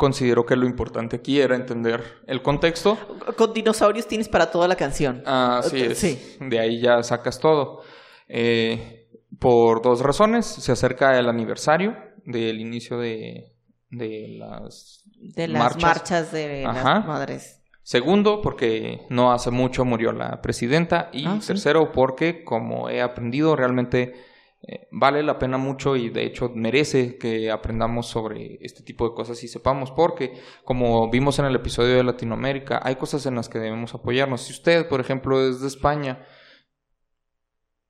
[0.00, 2.96] considero que lo importante aquí era entender el contexto.
[3.36, 5.22] Con dinosaurios tienes para toda la canción.
[5.26, 5.98] Así es.
[5.98, 6.36] sí.
[6.40, 7.82] De ahí ya sacas todo.
[8.28, 9.08] Eh,
[9.38, 10.46] por dos razones.
[10.46, 13.52] Se acerca el aniversario del inicio de,
[13.90, 15.02] de las
[15.36, 15.82] De las marchas.
[15.82, 16.94] marchas, de Ajá.
[16.94, 17.56] las madres.
[17.82, 21.10] Segundo, porque no hace mucho murió la presidenta.
[21.12, 21.48] Y Ah, sí.
[21.48, 24.14] tercero, porque como he aprendido, realmente
[24.62, 29.14] eh, vale la pena mucho y de hecho merece que aprendamos sobre este tipo de
[29.14, 33.48] cosas y sepamos, porque como vimos en el episodio de Latinoamérica, hay cosas en las
[33.48, 34.42] que debemos apoyarnos.
[34.42, 36.26] Si usted, por ejemplo, es de España,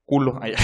[0.04, 0.58] culo, allá,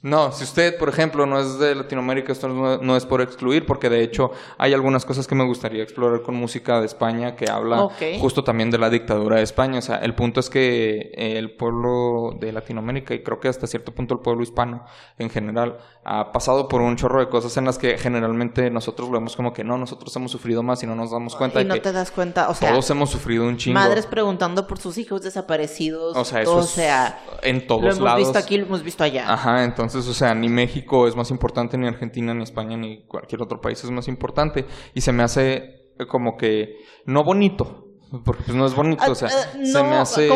[0.00, 3.90] No, si usted, por ejemplo, no es de Latinoamérica, esto no, es por excluir, porque
[3.90, 7.88] de hecho hay algunas cosas que me gustaría explorar con música de España que habla
[8.20, 9.80] justo también de la dictadura de España.
[9.80, 13.92] O sea, el punto es que el pueblo de Latinoamérica, y creo que hasta cierto
[13.92, 14.84] punto el pueblo hispano
[15.18, 19.34] en general, ha pasado por un chorro de cosas en las que generalmente nosotros vemos
[19.34, 21.60] como que no, nosotros hemos sufrido más y no nos damos cuenta.
[21.60, 22.70] Y no te das cuenta, o sea.
[22.70, 23.74] Todos hemos sufrido un chingo.
[23.74, 26.16] Madres preguntando por sus hijos desaparecidos.
[26.16, 27.98] O sea, eso o sea, en todos lados.
[27.98, 29.32] Lo hemos visto aquí, lo hemos visto allá.
[29.32, 33.06] Ajá, entonces entonces, o sea, ni México es más importante, ni Argentina, ni España, ni
[33.06, 34.66] cualquier otro país es más importante.
[34.92, 37.86] Y se me hace como que no bonito,
[38.24, 40.28] porque pues no es bonito, o sea, ah, se me hace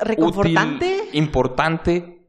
[0.00, 2.26] reconfortante, importante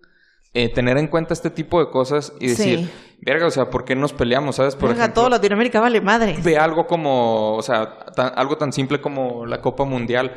[0.54, 2.90] eh, tener en cuenta este tipo de cosas y decir,
[3.22, 4.76] verga, o sea, ¿por qué nos peleamos, sabes?
[4.76, 6.38] Por verga, todo Latinoamérica vale madre.
[6.44, 7.82] Ve algo como, o sea,
[8.36, 10.34] algo tan simple como la Copa Mundial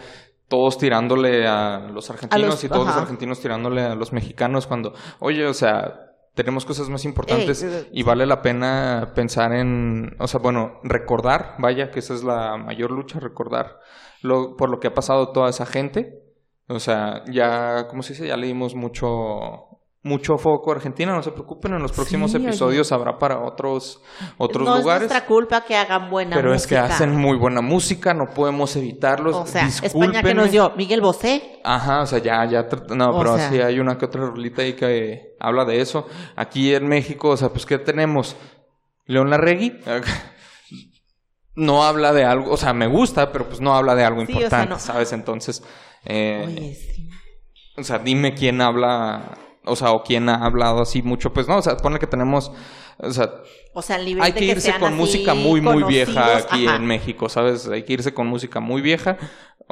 [0.51, 5.47] todos tirándole a los argentinos y todos los argentinos tirándole a los mexicanos cuando, oye,
[5.47, 10.81] o sea, tenemos cosas más importantes y vale la pena pensar en, o sea, bueno,
[10.83, 13.81] recordar, vaya, que esa es la mayor lucha, recordar
[14.23, 16.23] lo, por lo que ha pasado toda esa gente.
[16.69, 18.29] O sea, ya, ¿cómo se dice?
[18.29, 19.70] Ya leímos mucho
[20.03, 24.01] mucho foco Argentina, no se preocupen, en los próximos episodios habrá para otros
[24.39, 24.85] otros lugares.
[24.85, 26.43] No es nuestra culpa que hagan buena música.
[26.43, 29.37] Pero es que hacen muy buena música, no podemos evitarlos.
[29.37, 31.61] O sea, España que nos dio Miguel Bosé.
[31.65, 35.37] Ajá, o sea, ya ya no, pero así hay una que otra rolita ahí que
[35.39, 36.07] habla de eso.
[36.35, 38.37] Aquí en México, o sea, pues qué tenemos?
[39.05, 39.81] León Larregui
[41.57, 44.79] no habla de algo, o sea, me gusta, pero pues no habla de algo importante,
[44.79, 45.13] ¿sabes?
[45.13, 45.63] Entonces,
[46.07, 47.11] eh, Oye, sí.
[47.77, 49.37] o sea, dime quién habla
[49.71, 52.53] o sea, o quién ha hablado así mucho, pues no, o sea, pone que tenemos,
[52.99, 53.31] o sea,
[53.73, 57.69] o sea hay que, irse con música muy, muy vieja aquí en México, ¿sabes?
[57.69, 59.17] Hay que irse con música muy vieja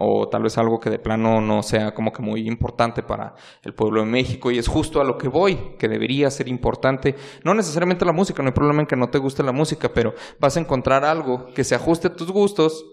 [0.00, 3.74] o tal vez algo que de plano no sea como que muy importante para el
[3.74, 7.52] pueblo de México y es justo a lo que voy, que debería ser importante, no
[7.54, 10.56] necesariamente la música, no hay problema en que no te guste la música, pero vas
[10.56, 12.84] a encontrar algo que se ajuste a tus gustos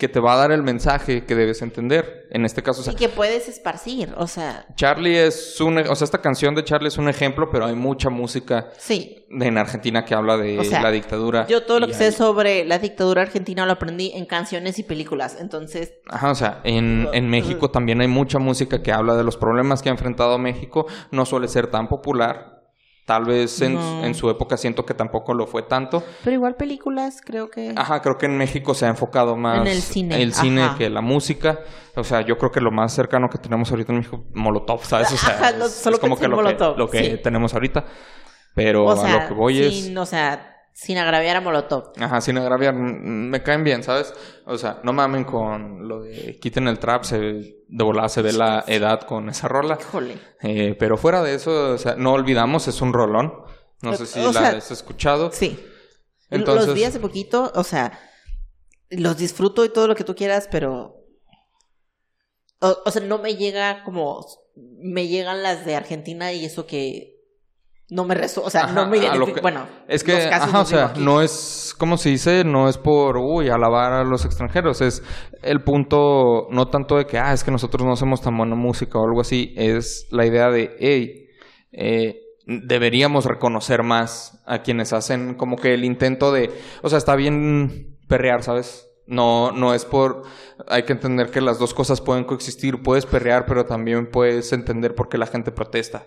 [0.00, 2.26] que te va a dar el mensaje que debes entender.
[2.30, 4.66] En este caso, o sea, y que puedes esparcir, o sea.
[4.74, 8.08] Charlie es un, o sea, esta canción de Charlie es un ejemplo, pero hay mucha
[8.08, 9.26] música sí.
[9.28, 11.46] en Argentina que habla de la dictadura.
[11.46, 15.36] Yo todo lo que sé sobre la dictadura argentina lo aprendí en canciones y películas,
[15.38, 15.92] entonces.
[16.08, 19.82] Ajá, o sea, en, en México también hay mucha música que habla de los problemas
[19.82, 20.86] que ha enfrentado México.
[21.10, 22.59] No suele ser tan popular,
[23.10, 26.04] Tal vez en, su época siento que tampoco lo fue tanto.
[26.22, 27.74] Pero igual películas, creo que...
[27.74, 29.62] Ajá, creo que en México se ha enfocado más...
[29.62, 30.22] En el cine.
[30.22, 31.58] El cine que la música.
[31.96, 35.10] O sea, yo creo que lo más cercano que tenemos ahorita en México, Molotov, ¿sabes?
[35.10, 37.84] O sea, es, como que, lo que, tenemos ahorita.
[38.54, 39.96] Pero a lo que voy es...
[39.96, 41.92] O sea, sin agraviar a Molotov.
[41.98, 42.74] Ajá, sin agraviar.
[42.74, 44.14] Me caen bien, ¿sabes?
[44.46, 48.32] O sea, no mamen con lo de quiten el trap, se, de volada se ve
[48.32, 49.78] la edad con esa rola.
[49.80, 50.18] Híjole.
[50.42, 53.32] Eh, pero fuera de eso, o sea, no olvidamos, es un rolón.
[53.82, 55.30] No sé si la has escuchado.
[55.32, 55.58] Sí.
[56.30, 56.66] Entonces...
[56.66, 57.98] Los vi hace poquito, o sea,
[58.90, 60.96] los disfruto y todo lo que tú quieras, pero...
[62.60, 64.24] o sea, no me llega como...
[64.54, 67.19] Me llegan las de Argentina y eso que
[67.90, 71.20] no me resuelve, o sea, no me identifico, bueno, es que, ajá, o sea, no
[71.20, 75.02] es, como se dice, no es por, uy, alabar a los extranjeros, es
[75.42, 78.98] el punto, no tanto de que, ah, es que nosotros no hacemos tan buena música
[78.98, 81.28] o algo así, es la idea de, hey,
[81.72, 86.50] eh, deberíamos reconocer más a quienes hacen como que el intento de,
[86.82, 88.86] o sea, está bien perrear, ¿sabes?
[89.06, 90.22] No, no es por.
[90.68, 92.80] Hay que entender que las dos cosas pueden coexistir.
[92.80, 96.04] Puedes perrear, pero también puedes entender por qué la gente protesta.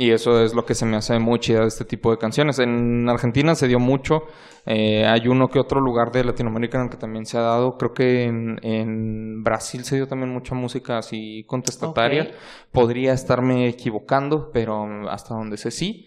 [0.00, 2.60] Y eso es lo que se me hace muy chida de este tipo de canciones.
[2.60, 4.22] En Argentina se dio mucho.
[4.64, 7.76] Eh, hay uno que otro lugar de Latinoamérica en el que también se ha dado.
[7.76, 12.30] Creo que en, Brasil se dio también mucha música así contestataria.
[12.70, 16.06] Podría estarme equivocando, pero hasta donde sé sí.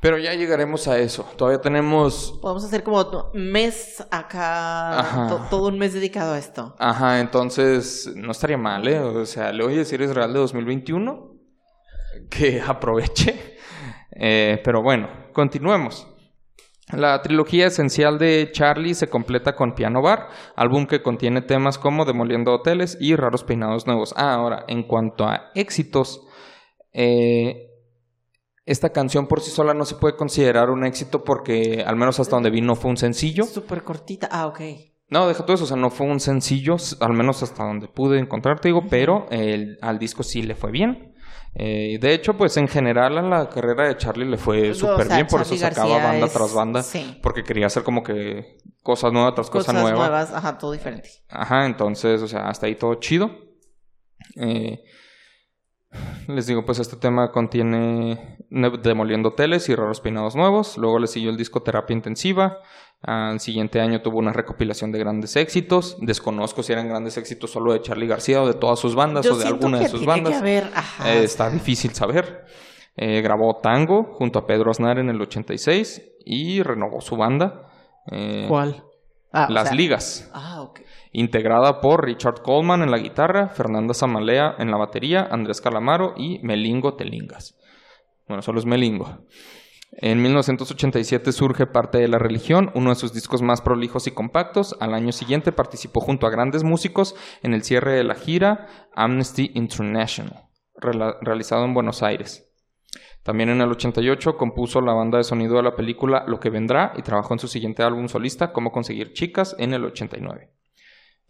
[0.00, 1.26] Pero ya llegaremos a eso.
[1.36, 2.38] Todavía tenemos.
[2.40, 3.00] Podemos hacer como
[3.34, 5.26] un mes acá.
[5.50, 6.76] todo un mes dedicado a esto.
[6.78, 9.00] Ajá, entonces no estaría mal, ¿eh?
[9.00, 11.29] O sea, le voy a decir Israel de 2021
[12.30, 13.58] que aproveche.
[14.12, 16.06] Eh, pero bueno, continuemos.
[16.92, 22.04] La trilogía esencial de Charlie se completa con Piano Bar, álbum que contiene temas como
[22.04, 24.12] Demoliendo Hoteles y Raros Peinados Nuevos.
[24.16, 26.26] Ah, ahora, en cuanto a éxitos,
[26.92, 27.68] eh,
[28.66, 32.34] esta canción por sí sola no se puede considerar un éxito porque, al menos hasta
[32.34, 33.44] donde vino, fue un sencillo.
[33.44, 34.60] Súper cortita, ah, ok.
[35.08, 38.18] No, deja todo eso, o sea, no fue un sencillo, al menos hasta donde pude
[38.18, 39.26] encontrar, te digo, pero
[39.80, 41.14] al disco sí le fue bien.
[41.54, 45.26] Eh, de hecho, pues en general a la carrera de Charlie le fue súper bien,
[45.26, 46.84] por eso sacaba banda tras banda,
[47.22, 50.32] porque quería hacer como que cosas nuevas tras cosas, cosas nuevas.
[50.32, 51.10] Ajá, todo diferente.
[51.28, 53.30] Ajá, entonces, o sea, hasta ahí todo chido.
[54.36, 54.82] Eh,
[56.28, 60.76] les digo, pues este tema contiene Demoliendo Hoteles y Raros Peinados Nuevos.
[60.76, 62.58] Luego le siguió el disco Terapia Intensiva.
[63.02, 65.96] Al siguiente año tuvo una recopilación de grandes éxitos.
[66.00, 69.36] Desconozco si eran grandes éxitos solo de Charlie García o de todas sus bandas o
[69.36, 70.42] de alguna de sus bandas.
[70.42, 72.44] Eh, está difícil saber.
[72.96, 77.70] Eh, grabó Tango junto a Pedro Aznar en el 86 y renovó su banda.
[78.10, 78.84] Eh, ¿Cuál?
[79.32, 80.30] Ah, Las Ligas.
[80.34, 80.80] Ah, ok
[81.12, 86.38] integrada por Richard Coleman en la guitarra, Fernanda Zamalea en la batería, Andrés Calamaro y
[86.42, 87.58] Melingo Telingas.
[88.28, 89.18] Bueno, solo es Melingo.
[89.92, 94.76] En 1987 surge Parte de la Religión, uno de sus discos más prolijos y compactos.
[94.78, 99.50] Al año siguiente participó junto a grandes músicos en el cierre de la gira Amnesty
[99.54, 100.44] International,
[101.22, 102.46] realizado en Buenos Aires.
[103.24, 106.94] También en el 88 compuso la banda de sonido de la película Lo que vendrá
[106.96, 110.50] y trabajó en su siguiente álbum solista Cómo conseguir chicas en el 89.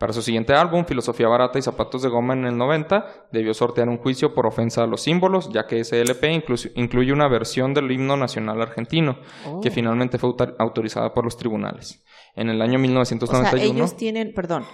[0.01, 3.91] Para su siguiente álbum, Filosofía Barata y Zapatos de Goma en el 90, debió sortear
[3.91, 6.43] un juicio por ofensa a los símbolos, ya que ese LP
[6.75, 9.19] incluye una versión del himno nacional argentino,
[9.61, 9.71] que oh.
[9.71, 12.03] finalmente fue autorizada por los tribunales.
[12.35, 13.47] En el año 1991...
[13.47, 14.65] O sea, ellos tienen, perdón,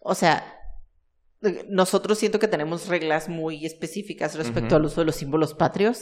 [0.00, 0.42] o sea,
[1.68, 6.00] nosotros siento que tenemos reglas muy específicas respecto al uso de los símbolos patrios.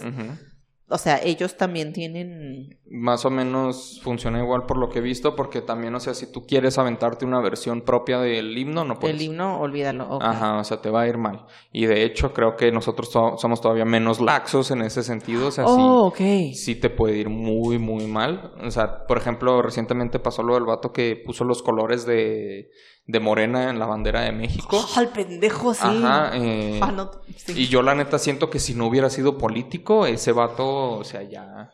[0.90, 2.78] O sea, ellos también tienen...
[2.90, 6.30] Más o menos funciona igual por lo que he visto, porque también, o sea, si
[6.30, 9.14] tú quieres aventarte una versión propia del himno, no puedes.
[9.14, 10.18] El himno, olvídalo.
[10.20, 11.46] Ajá, o sea, te va a ir mal.
[11.70, 15.46] Y de hecho, creo que nosotros somos todavía menos laxos en ese sentido.
[15.46, 18.52] O sea, oh, sí, sí te puede ir muy, muy mal.
[18.60, 22.70] O sea, por ejemplo, recientemente pasó lo del vato que puso los colores de
[23.10, 24.84] de Morena en la bandera de México.
[24.96, 25.80] ¡Oh, el pendejo, sí!
[25.82, 26.30] Ajá.
[26.34, 27.10] Eh, ah,
[27.48, 31.22] y yo la neta siento que si no hubiera sido político, ese vato, o sea,
[31.22, 31.70] ya...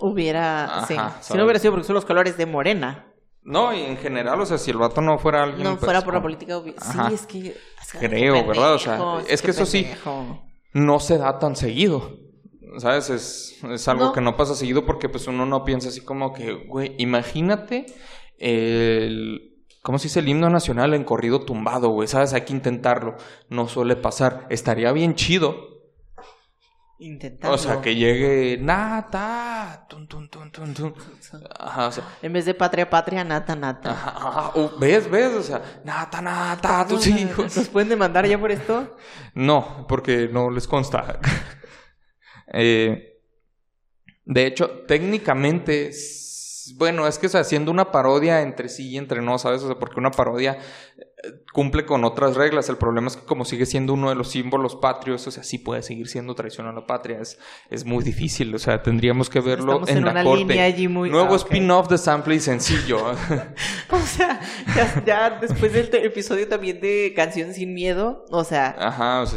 [0.00, 0.86] Hubiera...
[0.88, 0.96] sí.
[1.20, 3.06] Si no hubiera sido porque son los colores de Morena.
[3.42, 5.64] No, y en general, o sea, si el vato no fuera alguien...
[5.64, 7.56] No fuera por la política, sí, es que...
[7.98, 8.74] Creo, ¿verdad?
[8.74, 9.86] O sea, es que eso sí,
[10.72, 12.18] no se da tan seguido.
[12.78, 13.10] ¿Sabes?
[13.10, 16.52] Es, es algo que no pasa seguido porque pues uno no piensa así como que,
[16.52, 17.86] güey, imagínate
[18.38, 19.49] el
[19.82, 22.06] ¿Cómo se dice el himno nacional en corrido tumbado, güey?
[22.06, 22.34] ¿Sabes?
[22.34, 23.16] Hay que intentarlo.
[23.48, 24.46] No suele pasar.
[24.50, 25.56] Estaría bien chido.
[26.98, 27.54] Intentarlo.
[27.54, 29.86] O sea, que llegue nata.
[29.88, 30.92] Tum, tum, tum, tum, tum.
[31.58, 32.04] Ajá, o sea.
[32.20, 33.90] En vez de patria, patria, nata, nata.
[33.92, 35.10] Ajá, uh, ¿Ves?
[35.10, 35.34] ¿Ves?
[35.34, 37.56] O sea, nata, nata, tus hijos.
[37.56, 38.98] ¿Nos pueden demandar ya por esto?
[39.34, 41.18] No, porque no les consta.
[42.52, 43.18] eh,
[44.26, 45.94] de hecho, técnicamente
[46.76, 49.62] bueno, es que o haciendo una parodia entre sí y entre no, ¿sabes?
[49.62, 50.58] O sea, porque una parodia
[51.22, 52.68] eh, cumple con otras reglas.
[52.68, 55.58] El problema es que como sigue siendo uno de los símbolos patrios, o sea, sí
[55.58, 57.20] puede seguir siendo traición a la patria.
[57.20, 60.88] Es, muy difícil, o sea, tendríamos que verlo en, la corte.
[60.88, 62.98] Nuevo ah, spin-off de Sample y sencillo.
[63.90, 64.40] o sea,
[65.06, 68.76] ya, después del episodio también de Canción sin Miedo, o sea,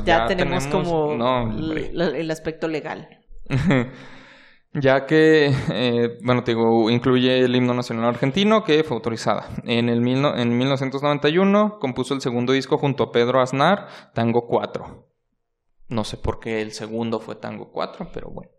[0.05, 3.07] ya, tenemos, como el aspecto legal.
[4.73, 9.49] ya que, eh, bueno, te digo, incluye el himno nacional argentino que fue autorizada.
[9.63, 15.07] En, el mil en 1991 compuso el segundo disco junto a Pedro Aznar, Tango 4.
[15.89, 18.49] No sé por qué el segundo fue Tango 4, pero bueno.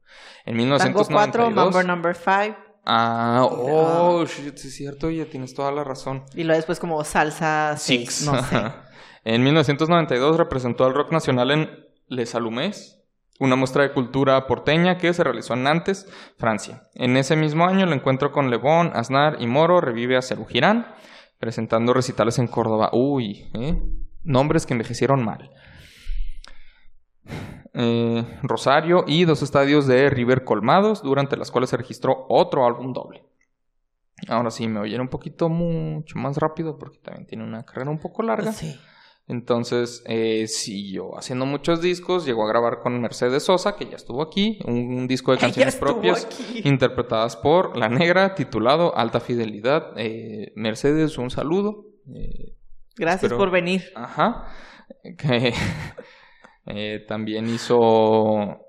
[0.44, 1.08] En 1992...
[1.08, 2.64] Tango 4, Number Number 5.
[2.86, 6.24] Ah, oh, shit, es cierto, ya tienes toda la razón.
[6.34, 8.56] Y luego después como Salsa 6, no sé.
[9.24, 11.70] en 1992 representó al rock nacional en
[12.08, 13.03] Les Alumés,
[13.40, 16.88] una muestra de cultura porteña que se realizó en Nantes, Francia.
[16.94, 20.86] En ese mismo año el encuentro con Lebón, Aznar y Moro revive a Cerú Girán,
[21.38, 22.90] presentando recitales en Córdoba.
[22.92, 23.80] Uy, ¿eh?
[24.22, 25.50] nombres que envejecieron mal.
[27.74, 32.92] Eh, Rosario y dos estadios de River colmados, durante las cuales se registró otro álbum
[32.92, 33.24] doble.
[34.28, 37.98] Ahora sí, me oyeron un poquito mucho más rápido porque también tiene una carrera un
[37.98, 38.52] poco larga.
[38.52, 38.78] Sí.
[39.26, 44.22] Entonces, eh, siguió haciendo muchos discos, llegó a grabar con Mercedes Sosa, que ya estuvo
[44.22, 46.28] aquí, un, disco de canciones propias
[46.62, 49.92] interpretadas por La Negra, titulado Alta Fidelidad.
[49.96, 51.86] Eh, Mercedes, un saludo.
[52.14, 52.54] Eh,
[52.96, 53.84] Gracias por venir.
[53.94, 54.46] Ajá.
[56.66, 58.64] Eh, también hizo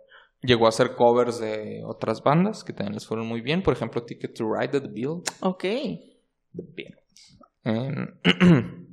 [0.45, 3.63] Llegó a hacer covers de otras bandas que también les fueron muy bien.
[3.63, 5.23] Por ejemplo, Ticket to Ride the Bill.
[5.41, 5.65] Ok.
[6.53, 6.93] Bien.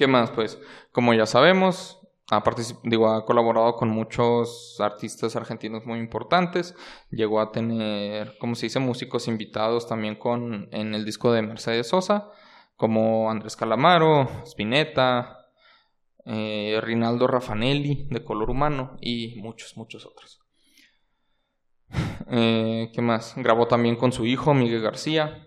[0.00, 0.30] ¿Qué más?
[0.30, 0.58] Pues,
[0.92, 2.42] como ya sabemos, ha,
[2.84, 6.74] digo, ha colaborado con muchos artistas argentinos muy importantes.
[7.10, 11.88] Llegó a tener, como se dice, músicos invitados también con, en el disco de Mercedes
[11.88, 12.30] Sosa,
[12.76, 15.50] como Andrés Calamaro, Spinetta,
[16.24, 20.40] eh, Rinaldo Raffanelli, de color humano, y muchos, muchos otros.
[22.30, 23.34] Eh, ¿Qué más?
[23.36, 25.46] Grabó también con su hijo, Miguel García.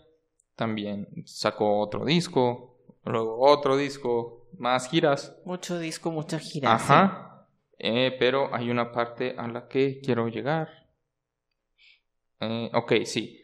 [0.55, 5.35] También sacó otro disco, luego otro disco, más giras.
[5.45, 6.81] Mucho disco, muchas giras.
[6.81, 7.47] Ajá.
[7.77, 10.69] Eh, pero hay una parte a la que quiero llegar.
[12.39, 13.43] Eh, ok, sí.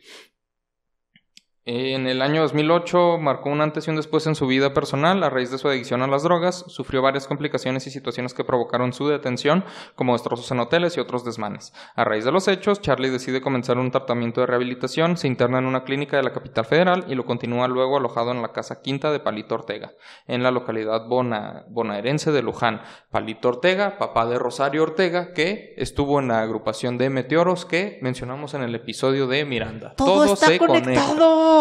[1.72, 5.30] En el año 2008 marcó un antes y un después en su vida personal a
[5.30, 6.66] raíz de su adicción a las drogas.
[6.68, 9.64] Sufrió varias complicaciones y situaciones que provocaron su detención,
[9.94, 11.72] como destrozos en hoteles y otros desmanes.
[11.96, 15.68] A raíz de los hechos, Charlie decide comenzar un tratamiento de rehabilitación, se interna en
[15.68, 19.12] una clínica de la capital federal y lo continúa luego alojado en la casa quinta
[19.12, 19.92] de Palito Ortega,
[20.26, 22.82] en la localidad bona, bonaerense de Luján.
[23.12, 28.56] Palito Ortega, papá de Rosario Ortega, que estuvo en la agrupación de Meteoros que mencionamos
[28.56, 29.94] en el episodio de Miranda.
[29.96, 31.59] Todo, está conectado.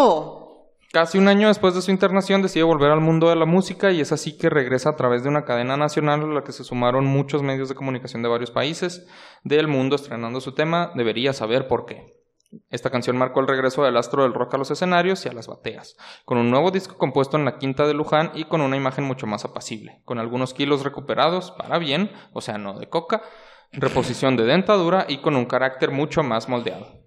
[0.91, 4.01] Casi un año después de su internación decide volver al mundo de la música y
[4.01, 7.05] es así que regresa a través de una cadena nacional a la que se sumaron
[7.05, 9.07] muchos medios de comunicación de varios países
[9.43, 12.19] del mundo estrenando su tema Debería saber por qué.
[12.71, 15.45] Esta canción marcó el regreso del astro del rock a los escenarios y a las
[15.45, 15.95] bateas,
[16.25, 19.27] con un nuevo disco compuesto en la quinta de Luján y con una imagen mucho
[19.27, 23.21] más apacible, con algunos kilos recuperados para bien, o sea, no de coca,
[23.71, 26.98] reposición de dentadura y con un carácter mucho más moldeado.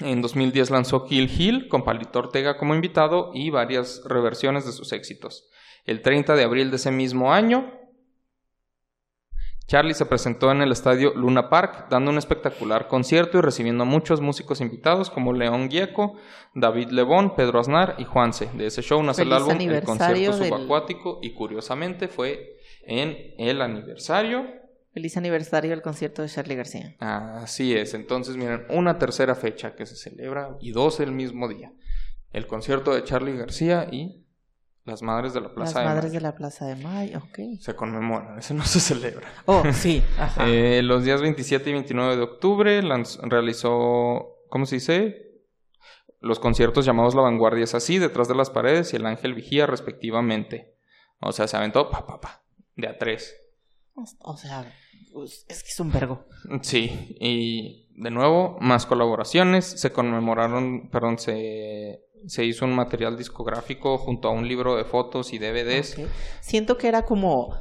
[0.00, 4.92] En 2010 lanzó Kill Hill con Palito Ortega como invitado y varias reversiones de sus
[4.92, 5.48] éxitos.
[5.84, 7.72] El 30 de abril de ese mismo año,
[9.66, 13.86] Charlie se presentó en el estadio Luna Park, dando un espectacular concierto y recibiendo a
[13.86, 16.16] muchos músicos invitados como León Gieco,
[16.54, 18.50] David Lebón, Pedro Aznar y Juanse.
[18.54, 24.59] De ese show nace el álbum El Concierto Subacuático y curiosamente fue en el aniversario
[24.92, 26.96] Feliz aniversario del concierto de Charlie García.
[26.98, 27.94] Así es.
[27.94, 31.72] Entonces, miren, una tercera fecha que se celebra y dos el mismo día.
[32.32, 34.24] El concierto de Charlie García y
[34.84, 35.86] las Madres de la Plaza de Mayo.
[35.86, 37.38] Las Madres de la Plaza de Mayo, ok.
[37.60, 39.28] Se conmemoran, ese no se celebra.
[39.46, 40.48] Oh, sí, ajá.
[40.48, 42.80] eh, los días 27 y 29 de octubre
[43.22, 45.26] realizó, ¿cómo se dice?
[46.20, 49.66] Los conciertos llamados La Vanguardia es así, detrás de las paredes y El Ángel Vigía,
[49.66, 50.74] respectivamente.
[51.20, 52.42] O sea, se aventó, pa, pa, pa,
[52.76, 53.36] de a tres.
[53.94, 54.72] O sea,
[55.12, 56.24] pues, es que es un vergo.
[56.62, 59.64] Sí, y de nuevo, más colaboraciones.
[59.66, 65.32] Se conmemoraron, perdón, se, se hizo un material discográfico junto a un libro de fotos
[65.32, 65.96] y DVDs.
[66.40, 67.54] Siento que era como,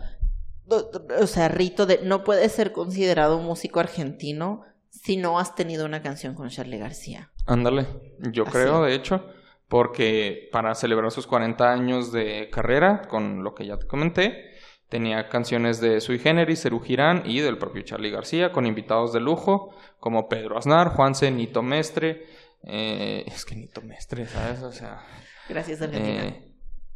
[0.68, 5.86] o sea, rito de no puedes ser considerado un músico argentino si no has tenido
[5.86, 7.32] una canción con Charlie García.
[7.46, 7.88] Ándale,
[8.32, 9.26] yo creo, de hecho,
[9.68, 14.52] porque para celebrar sus 40 años de carrera, con lo que ya te comenté,
[14.90, 19.20] Tenía canciones de Sui Generis, Cerú Girán y del propio Charlie García, con invitados de
[19.20, 22.26] lujo como Pedro Aznar, Juanse, Nito Mestre.
[22.64, 24.64] Eh, es que Nito Mestre, ¿sabes?
[24.64, 25.06] O sea.
[25.48, 26.26] Gracias, Argentina.
[26.26, 26.50] Eh,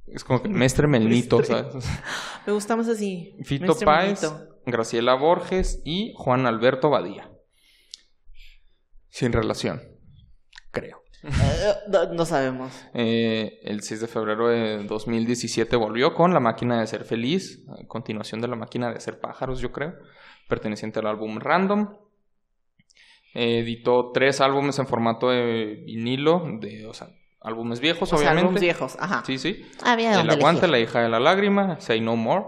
[0.08, 1.86] es como que Mestre Melnito, ¿sabes?
[2.48, 3.38] Me gusta más así.
[3.44, 4.22] Fito Páez,
[4.66, 7.32] Graciela Borges y Juan Alberto Badía.
[9.10, 9.84] Sin relación,
[10.72, 11.03] creo.
[11.24, 11.74] Eh,
[12.12, 12.74] no, sabemos.
[12.94, 17.88] Eh, el 6 de febrero de 2017 volvió con La máquina de ser feliz, a
[17.88, 19.94] continuación de La máquina de ser pájaros, yo creo,
[20.50, 21.96] perteneciente al álbum Random.
[23.34, 27.08] editó tres álbumes en formato de vinilo, de, o sea,
[27.42, 28.42] álbumes viejos, obviamente.
[28.42, 29.24] álbumes viejos, ajá.
[29.26, 29.66] Sí, sí.
[29.84, 32.46] Había el Aguante, La hija de la lágrima, Say No More.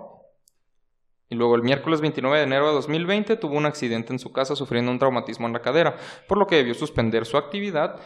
[1.27, 4.55] Y luego el miércoles 29 de enero de 2020 tuvo un accidente en su casa
[4.55, 5.97] sufriendo un traumatismo en la cadera,
[6.27, 7.99] por lo que debió suspender su actividad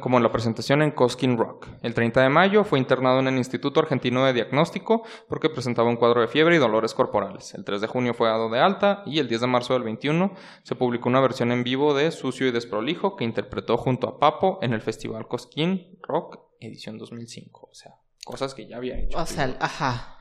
[0.00, 1.66] como en la presentación en Coskin Rock.
[1.82, 5.96] El 30 de mayo fue internado en el Instituto Argentino de Diagnóstico porque presentaba un
[5.96, 7.52] cuadro de fiebre y dolores corporales.
[7.54, 10.32] El 3 de junio fue dado de alta y el 10 de marzo del 21
[10.62, 14.60] se publicó una versión en vivo de Sucio y Desprolijo que interpretó junto a Papo
[14.62, 17.68] en el Festival Cosquín Rock edición 2005.
[17.70, 17.92] O sea,
[18.24, 19.18] cosas que ya había hecho.
[19.18, 20.18] O sea, ajá.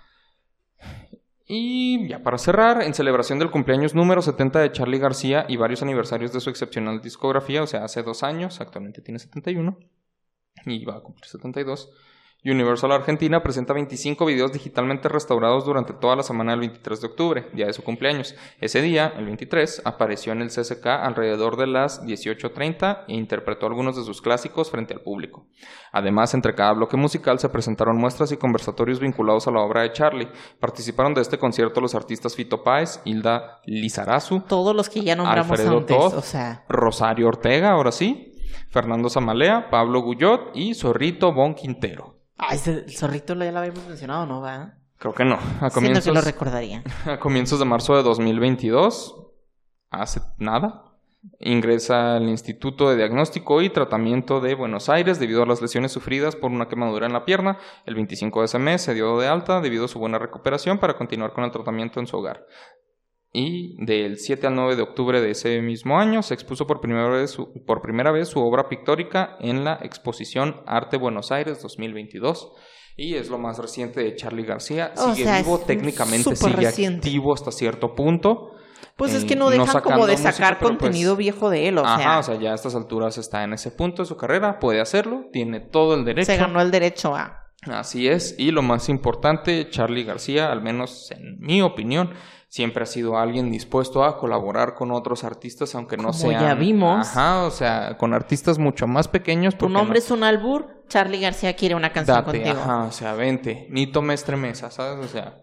[1.53, 5.81] Y ya para cerrar, en celebración del cumpleaños número 70 de Charlie García y varios
[5.81, 9.77] aniversarios de su excepcional discografía, o sea, hace dos años, actualmente tiene 71
[10.65, 11.91] y va a cumplir 72,
[12.43, 17.47] Universal Argentina presenta 25 videos digitalmente restaurados durante toda la semana del 23 de octubre,
[17.53, 18.33] día de su cumpleaños.
[18.59, 23.95] Ese día, el 23, apareció en el CSK alrededor de las 18.30 e interpretó algunos
[23.95, 25.45] de sus clásicos frente al público.
[25.91, 29.91] Además, entre cada bloque musical se presentaron muestras y conversatorios vinculados a la obra de
[29.91, 30.29] Charlie.
[30.59, 35.59] Participaron de este concierto los artistas Fito Páez, Hilda Lizarazu, todos los que ya nombramos
[35.59, 36.65] antes, o sea...
[36.67, 38.31] Rosario Ortega, ahora sí,
[38.71, 42.20] Fernando Zamalea, Pablo Guyot y Zorrito Bon Quintero.
[42.41, 44.41] Ah, ese, el zorrito ya lo habíamos mencionado, ¿no?
[44.41, 44.73] ¿Va?
[44.97, 45.39] Creo que no.
[45.61, 46.83] A comienzos, que lo recordaría.
[47.05, 49.15] A comienzos de marzo de 2022,
[49.91, 50.91] hace nada,
[51.39, 56.35] Ingresa al Instituto de Diagnóstico y Tratamiento de Buenos Aires debido a las lesiones sufridas
[56.35, 57.59] por una quemadura en la pierna.
[57.85, 60.97] El 25 de ese mes se dio de alta debido a su buena recuperación para
[60.97, 62.47] continuar con el tratamiento en su hogar.
[63.33, 67.07] Y del 7 al 9 de octubre de ese mismo año se expuso por primera
[67.09, 72.51] vez su, por primera vez su obra pictórica en la exposición Arte Buenos Aires 2022.
[72.97, 74.91] Y es lo más reciente de Charlie García.
[74.97, 77.07] O Sigue sea, vivo, técnicamente sigue reciente.
[77.07, 78.51] activo hasta cierto punto.
[78.97, 81.69] Pues es Eh, que no no dejan como de música, sacar pues, contenido viejo de
[81.69, 84.07] él, o Ajá, sea, o sea, ya a estas alturas está en ese punto de
[84.07, 86.25] su carrera, puede hacerlo, tiene todo el derecho.
[86.25, 87.37] se ganó el derecho a...
[87.69, 92.11] Así es, y lo más importante, Charlie García, al menos en mi opinión,
[92.47, 96.41] siempre ha sido alguien dispuesto a colaborar con otros artistas, aunque no Como sean.
[96.41, 97.07] ya vimos.
[97.09, 99.55] Ajá, o sea, con artistas mucho más pequeños.
[99.57, 102.59] Tu nombre no- es un albur, Charlie García quiere una canción Date, contigo.
[102.59, 105.05] ajá, o sea, vente, ni tomes tremesa, ¿sabes?
[105.05, 105.37] O sea.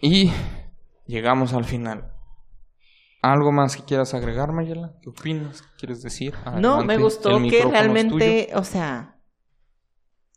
[0.00, 0.30] Y
[1.06, 2.12] llegamos al final.
[3.22, 4.92] ¿Algo más que quieras agregar, Mayela?
[5.02, 5.60] ¿Qué opinas?
[5.62, 6.34] ¿Qué quieres decir?
[6.58, 9.16] No, me gustó que realmente, o sea,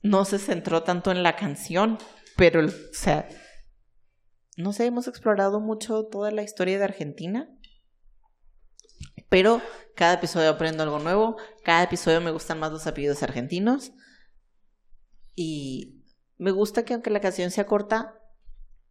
[0.03, 1.97] no se centró tanto en la canción,
[2.35, 3.27] pero, o sea,
[4.57, 7.49] no sé, hemos explorado mucho toda la historia de Argentina,
[9.29, 9.61] pero
[9.95, 13.93] cada episodio aprendo algo nuevo, cada episodio me gustan más los apellidos argentinos
[15.35, 16.03] y
[16.37, 18.19] me gusta que aunque la canción sea corta,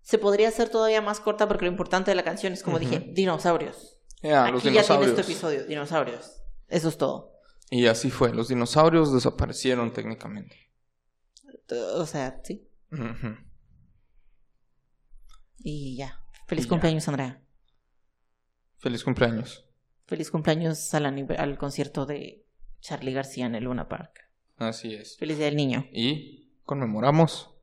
[0.00, 3.10] se podría hacer todavía más corta porque lo importante de la canción es, como dije,
[3.12, 3.98] dinosaurios.
[4.24, 5.14] Ah, los Aquí ya tienes dinosaurios.
[5.14, 6.42] tu episodio, dinosaurios.
[6.68, 7.32] Eso es todo.
[7.70, 10.71] Y así fue, los dinosaurios desaparecieron técnicamente.
[11.70, 12.68] O sea, sí.
[15.58, 16.20] Y ya.
[16.46, 16.70] Feliz Y ya.
[16.70, 17.42] cumpleaños, Andrea.
[18.78, 19.66] Feliz cumpleaños.
[20.06, 21.06] Feliz cumpleaños al,
[21.38, 22.44] al concierto de
[22.80, 24.28] Charlie García en el Luna Park.
[24.56, 25.16] Así es.
[25.16, 25.86] Feliz Día del Niño.
[25.92, 27.54] Y conmemoramos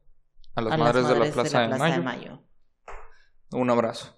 [0.56, 1.96] a las a madres, las de la Plaza, de, Mayo.
[1.96, 2.44] de Mayo.
[3.52, 4.16] Un abrazo.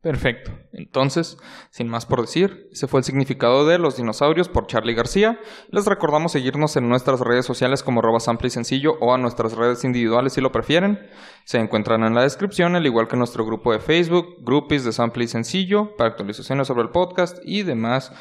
[0.00, 0.52] Perfecto.
[0.72, 1.38] Entonces,
[1.70, 5.40] sin más por decir, ese fue el significado de Los dinosaurios por Charlie García.
[5.70, 9.54] Les recordamos seguirnos en nuestras redes sociales como arroba sample y sencillo o a nuestras
[9.54, 11.00] redes individuales si lo prefieren.
[11.44, 15.24] Se encuentran en la descripción, al igual que nuestro grupo de Facebook, Groupies de Sample
[15.24, 18.12] y Sencillo, para actualizaciones sobre el podcast y demás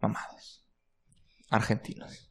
[0.00, 0.66] mamadas.
[1.48, 2.30] Argentinos.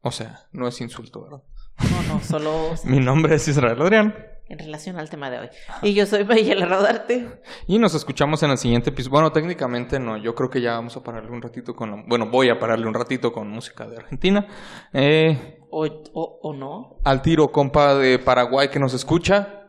[0.00, 1.42] O sea, no es insulto, ¿verdad?
[1.90, 4.31] No, no, solo Mi nombre es Israel Adrián.
[4.48, 5.48] En relación al tema de hoy.
[5.82, 7.26] Y yo soy Mayela Rodarte.
[7.66, 9.12] Y nos escuchamos en el siguiente episodio.
[9.12, 10.16] Bueno, técnicamente no.
[10.18, 11.90] Yo creo que ya vamos a pararle un ratito con...
[11.90, 14.46] la- Bueno, voy a pararle un ratito con música de Argentina.
[14.92, 16.96] Eh, O, o, o no.
[17.04, 19.60] al tiro, compa de Paraguay que nos escucha.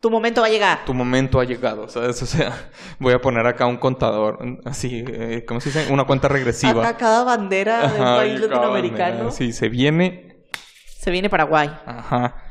[0.00, 0.84] Tu momento va a llegar.
[0.84, 2.22] Tu momento ha llegado, ¿sabes?
[2.22, 4.38] O sea, voy a poner acá un contador.
[4.64, 5.92] Así, eh, ¿cómo se dice?
[5.92, 6.82] Una cuenta regresiva.
[6.86, 9.30] Acá cada bandera de un Ajá, país latinoamericano bandera.
[9.32, 10.36] Sí, se viene.
[10.98, 11.68] se viene Paraguay.
[11.86, 12.44] Ajá.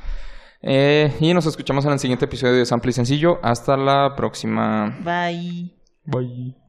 [0.61, 3.39] Eh, y nos escuchamos en el siguiente episodio de Sample y Sencillo.
[3.43, 4.97] Hasta la próxima.
[5.03, 5.73] Bye.
[6.05, 6.66] Bye.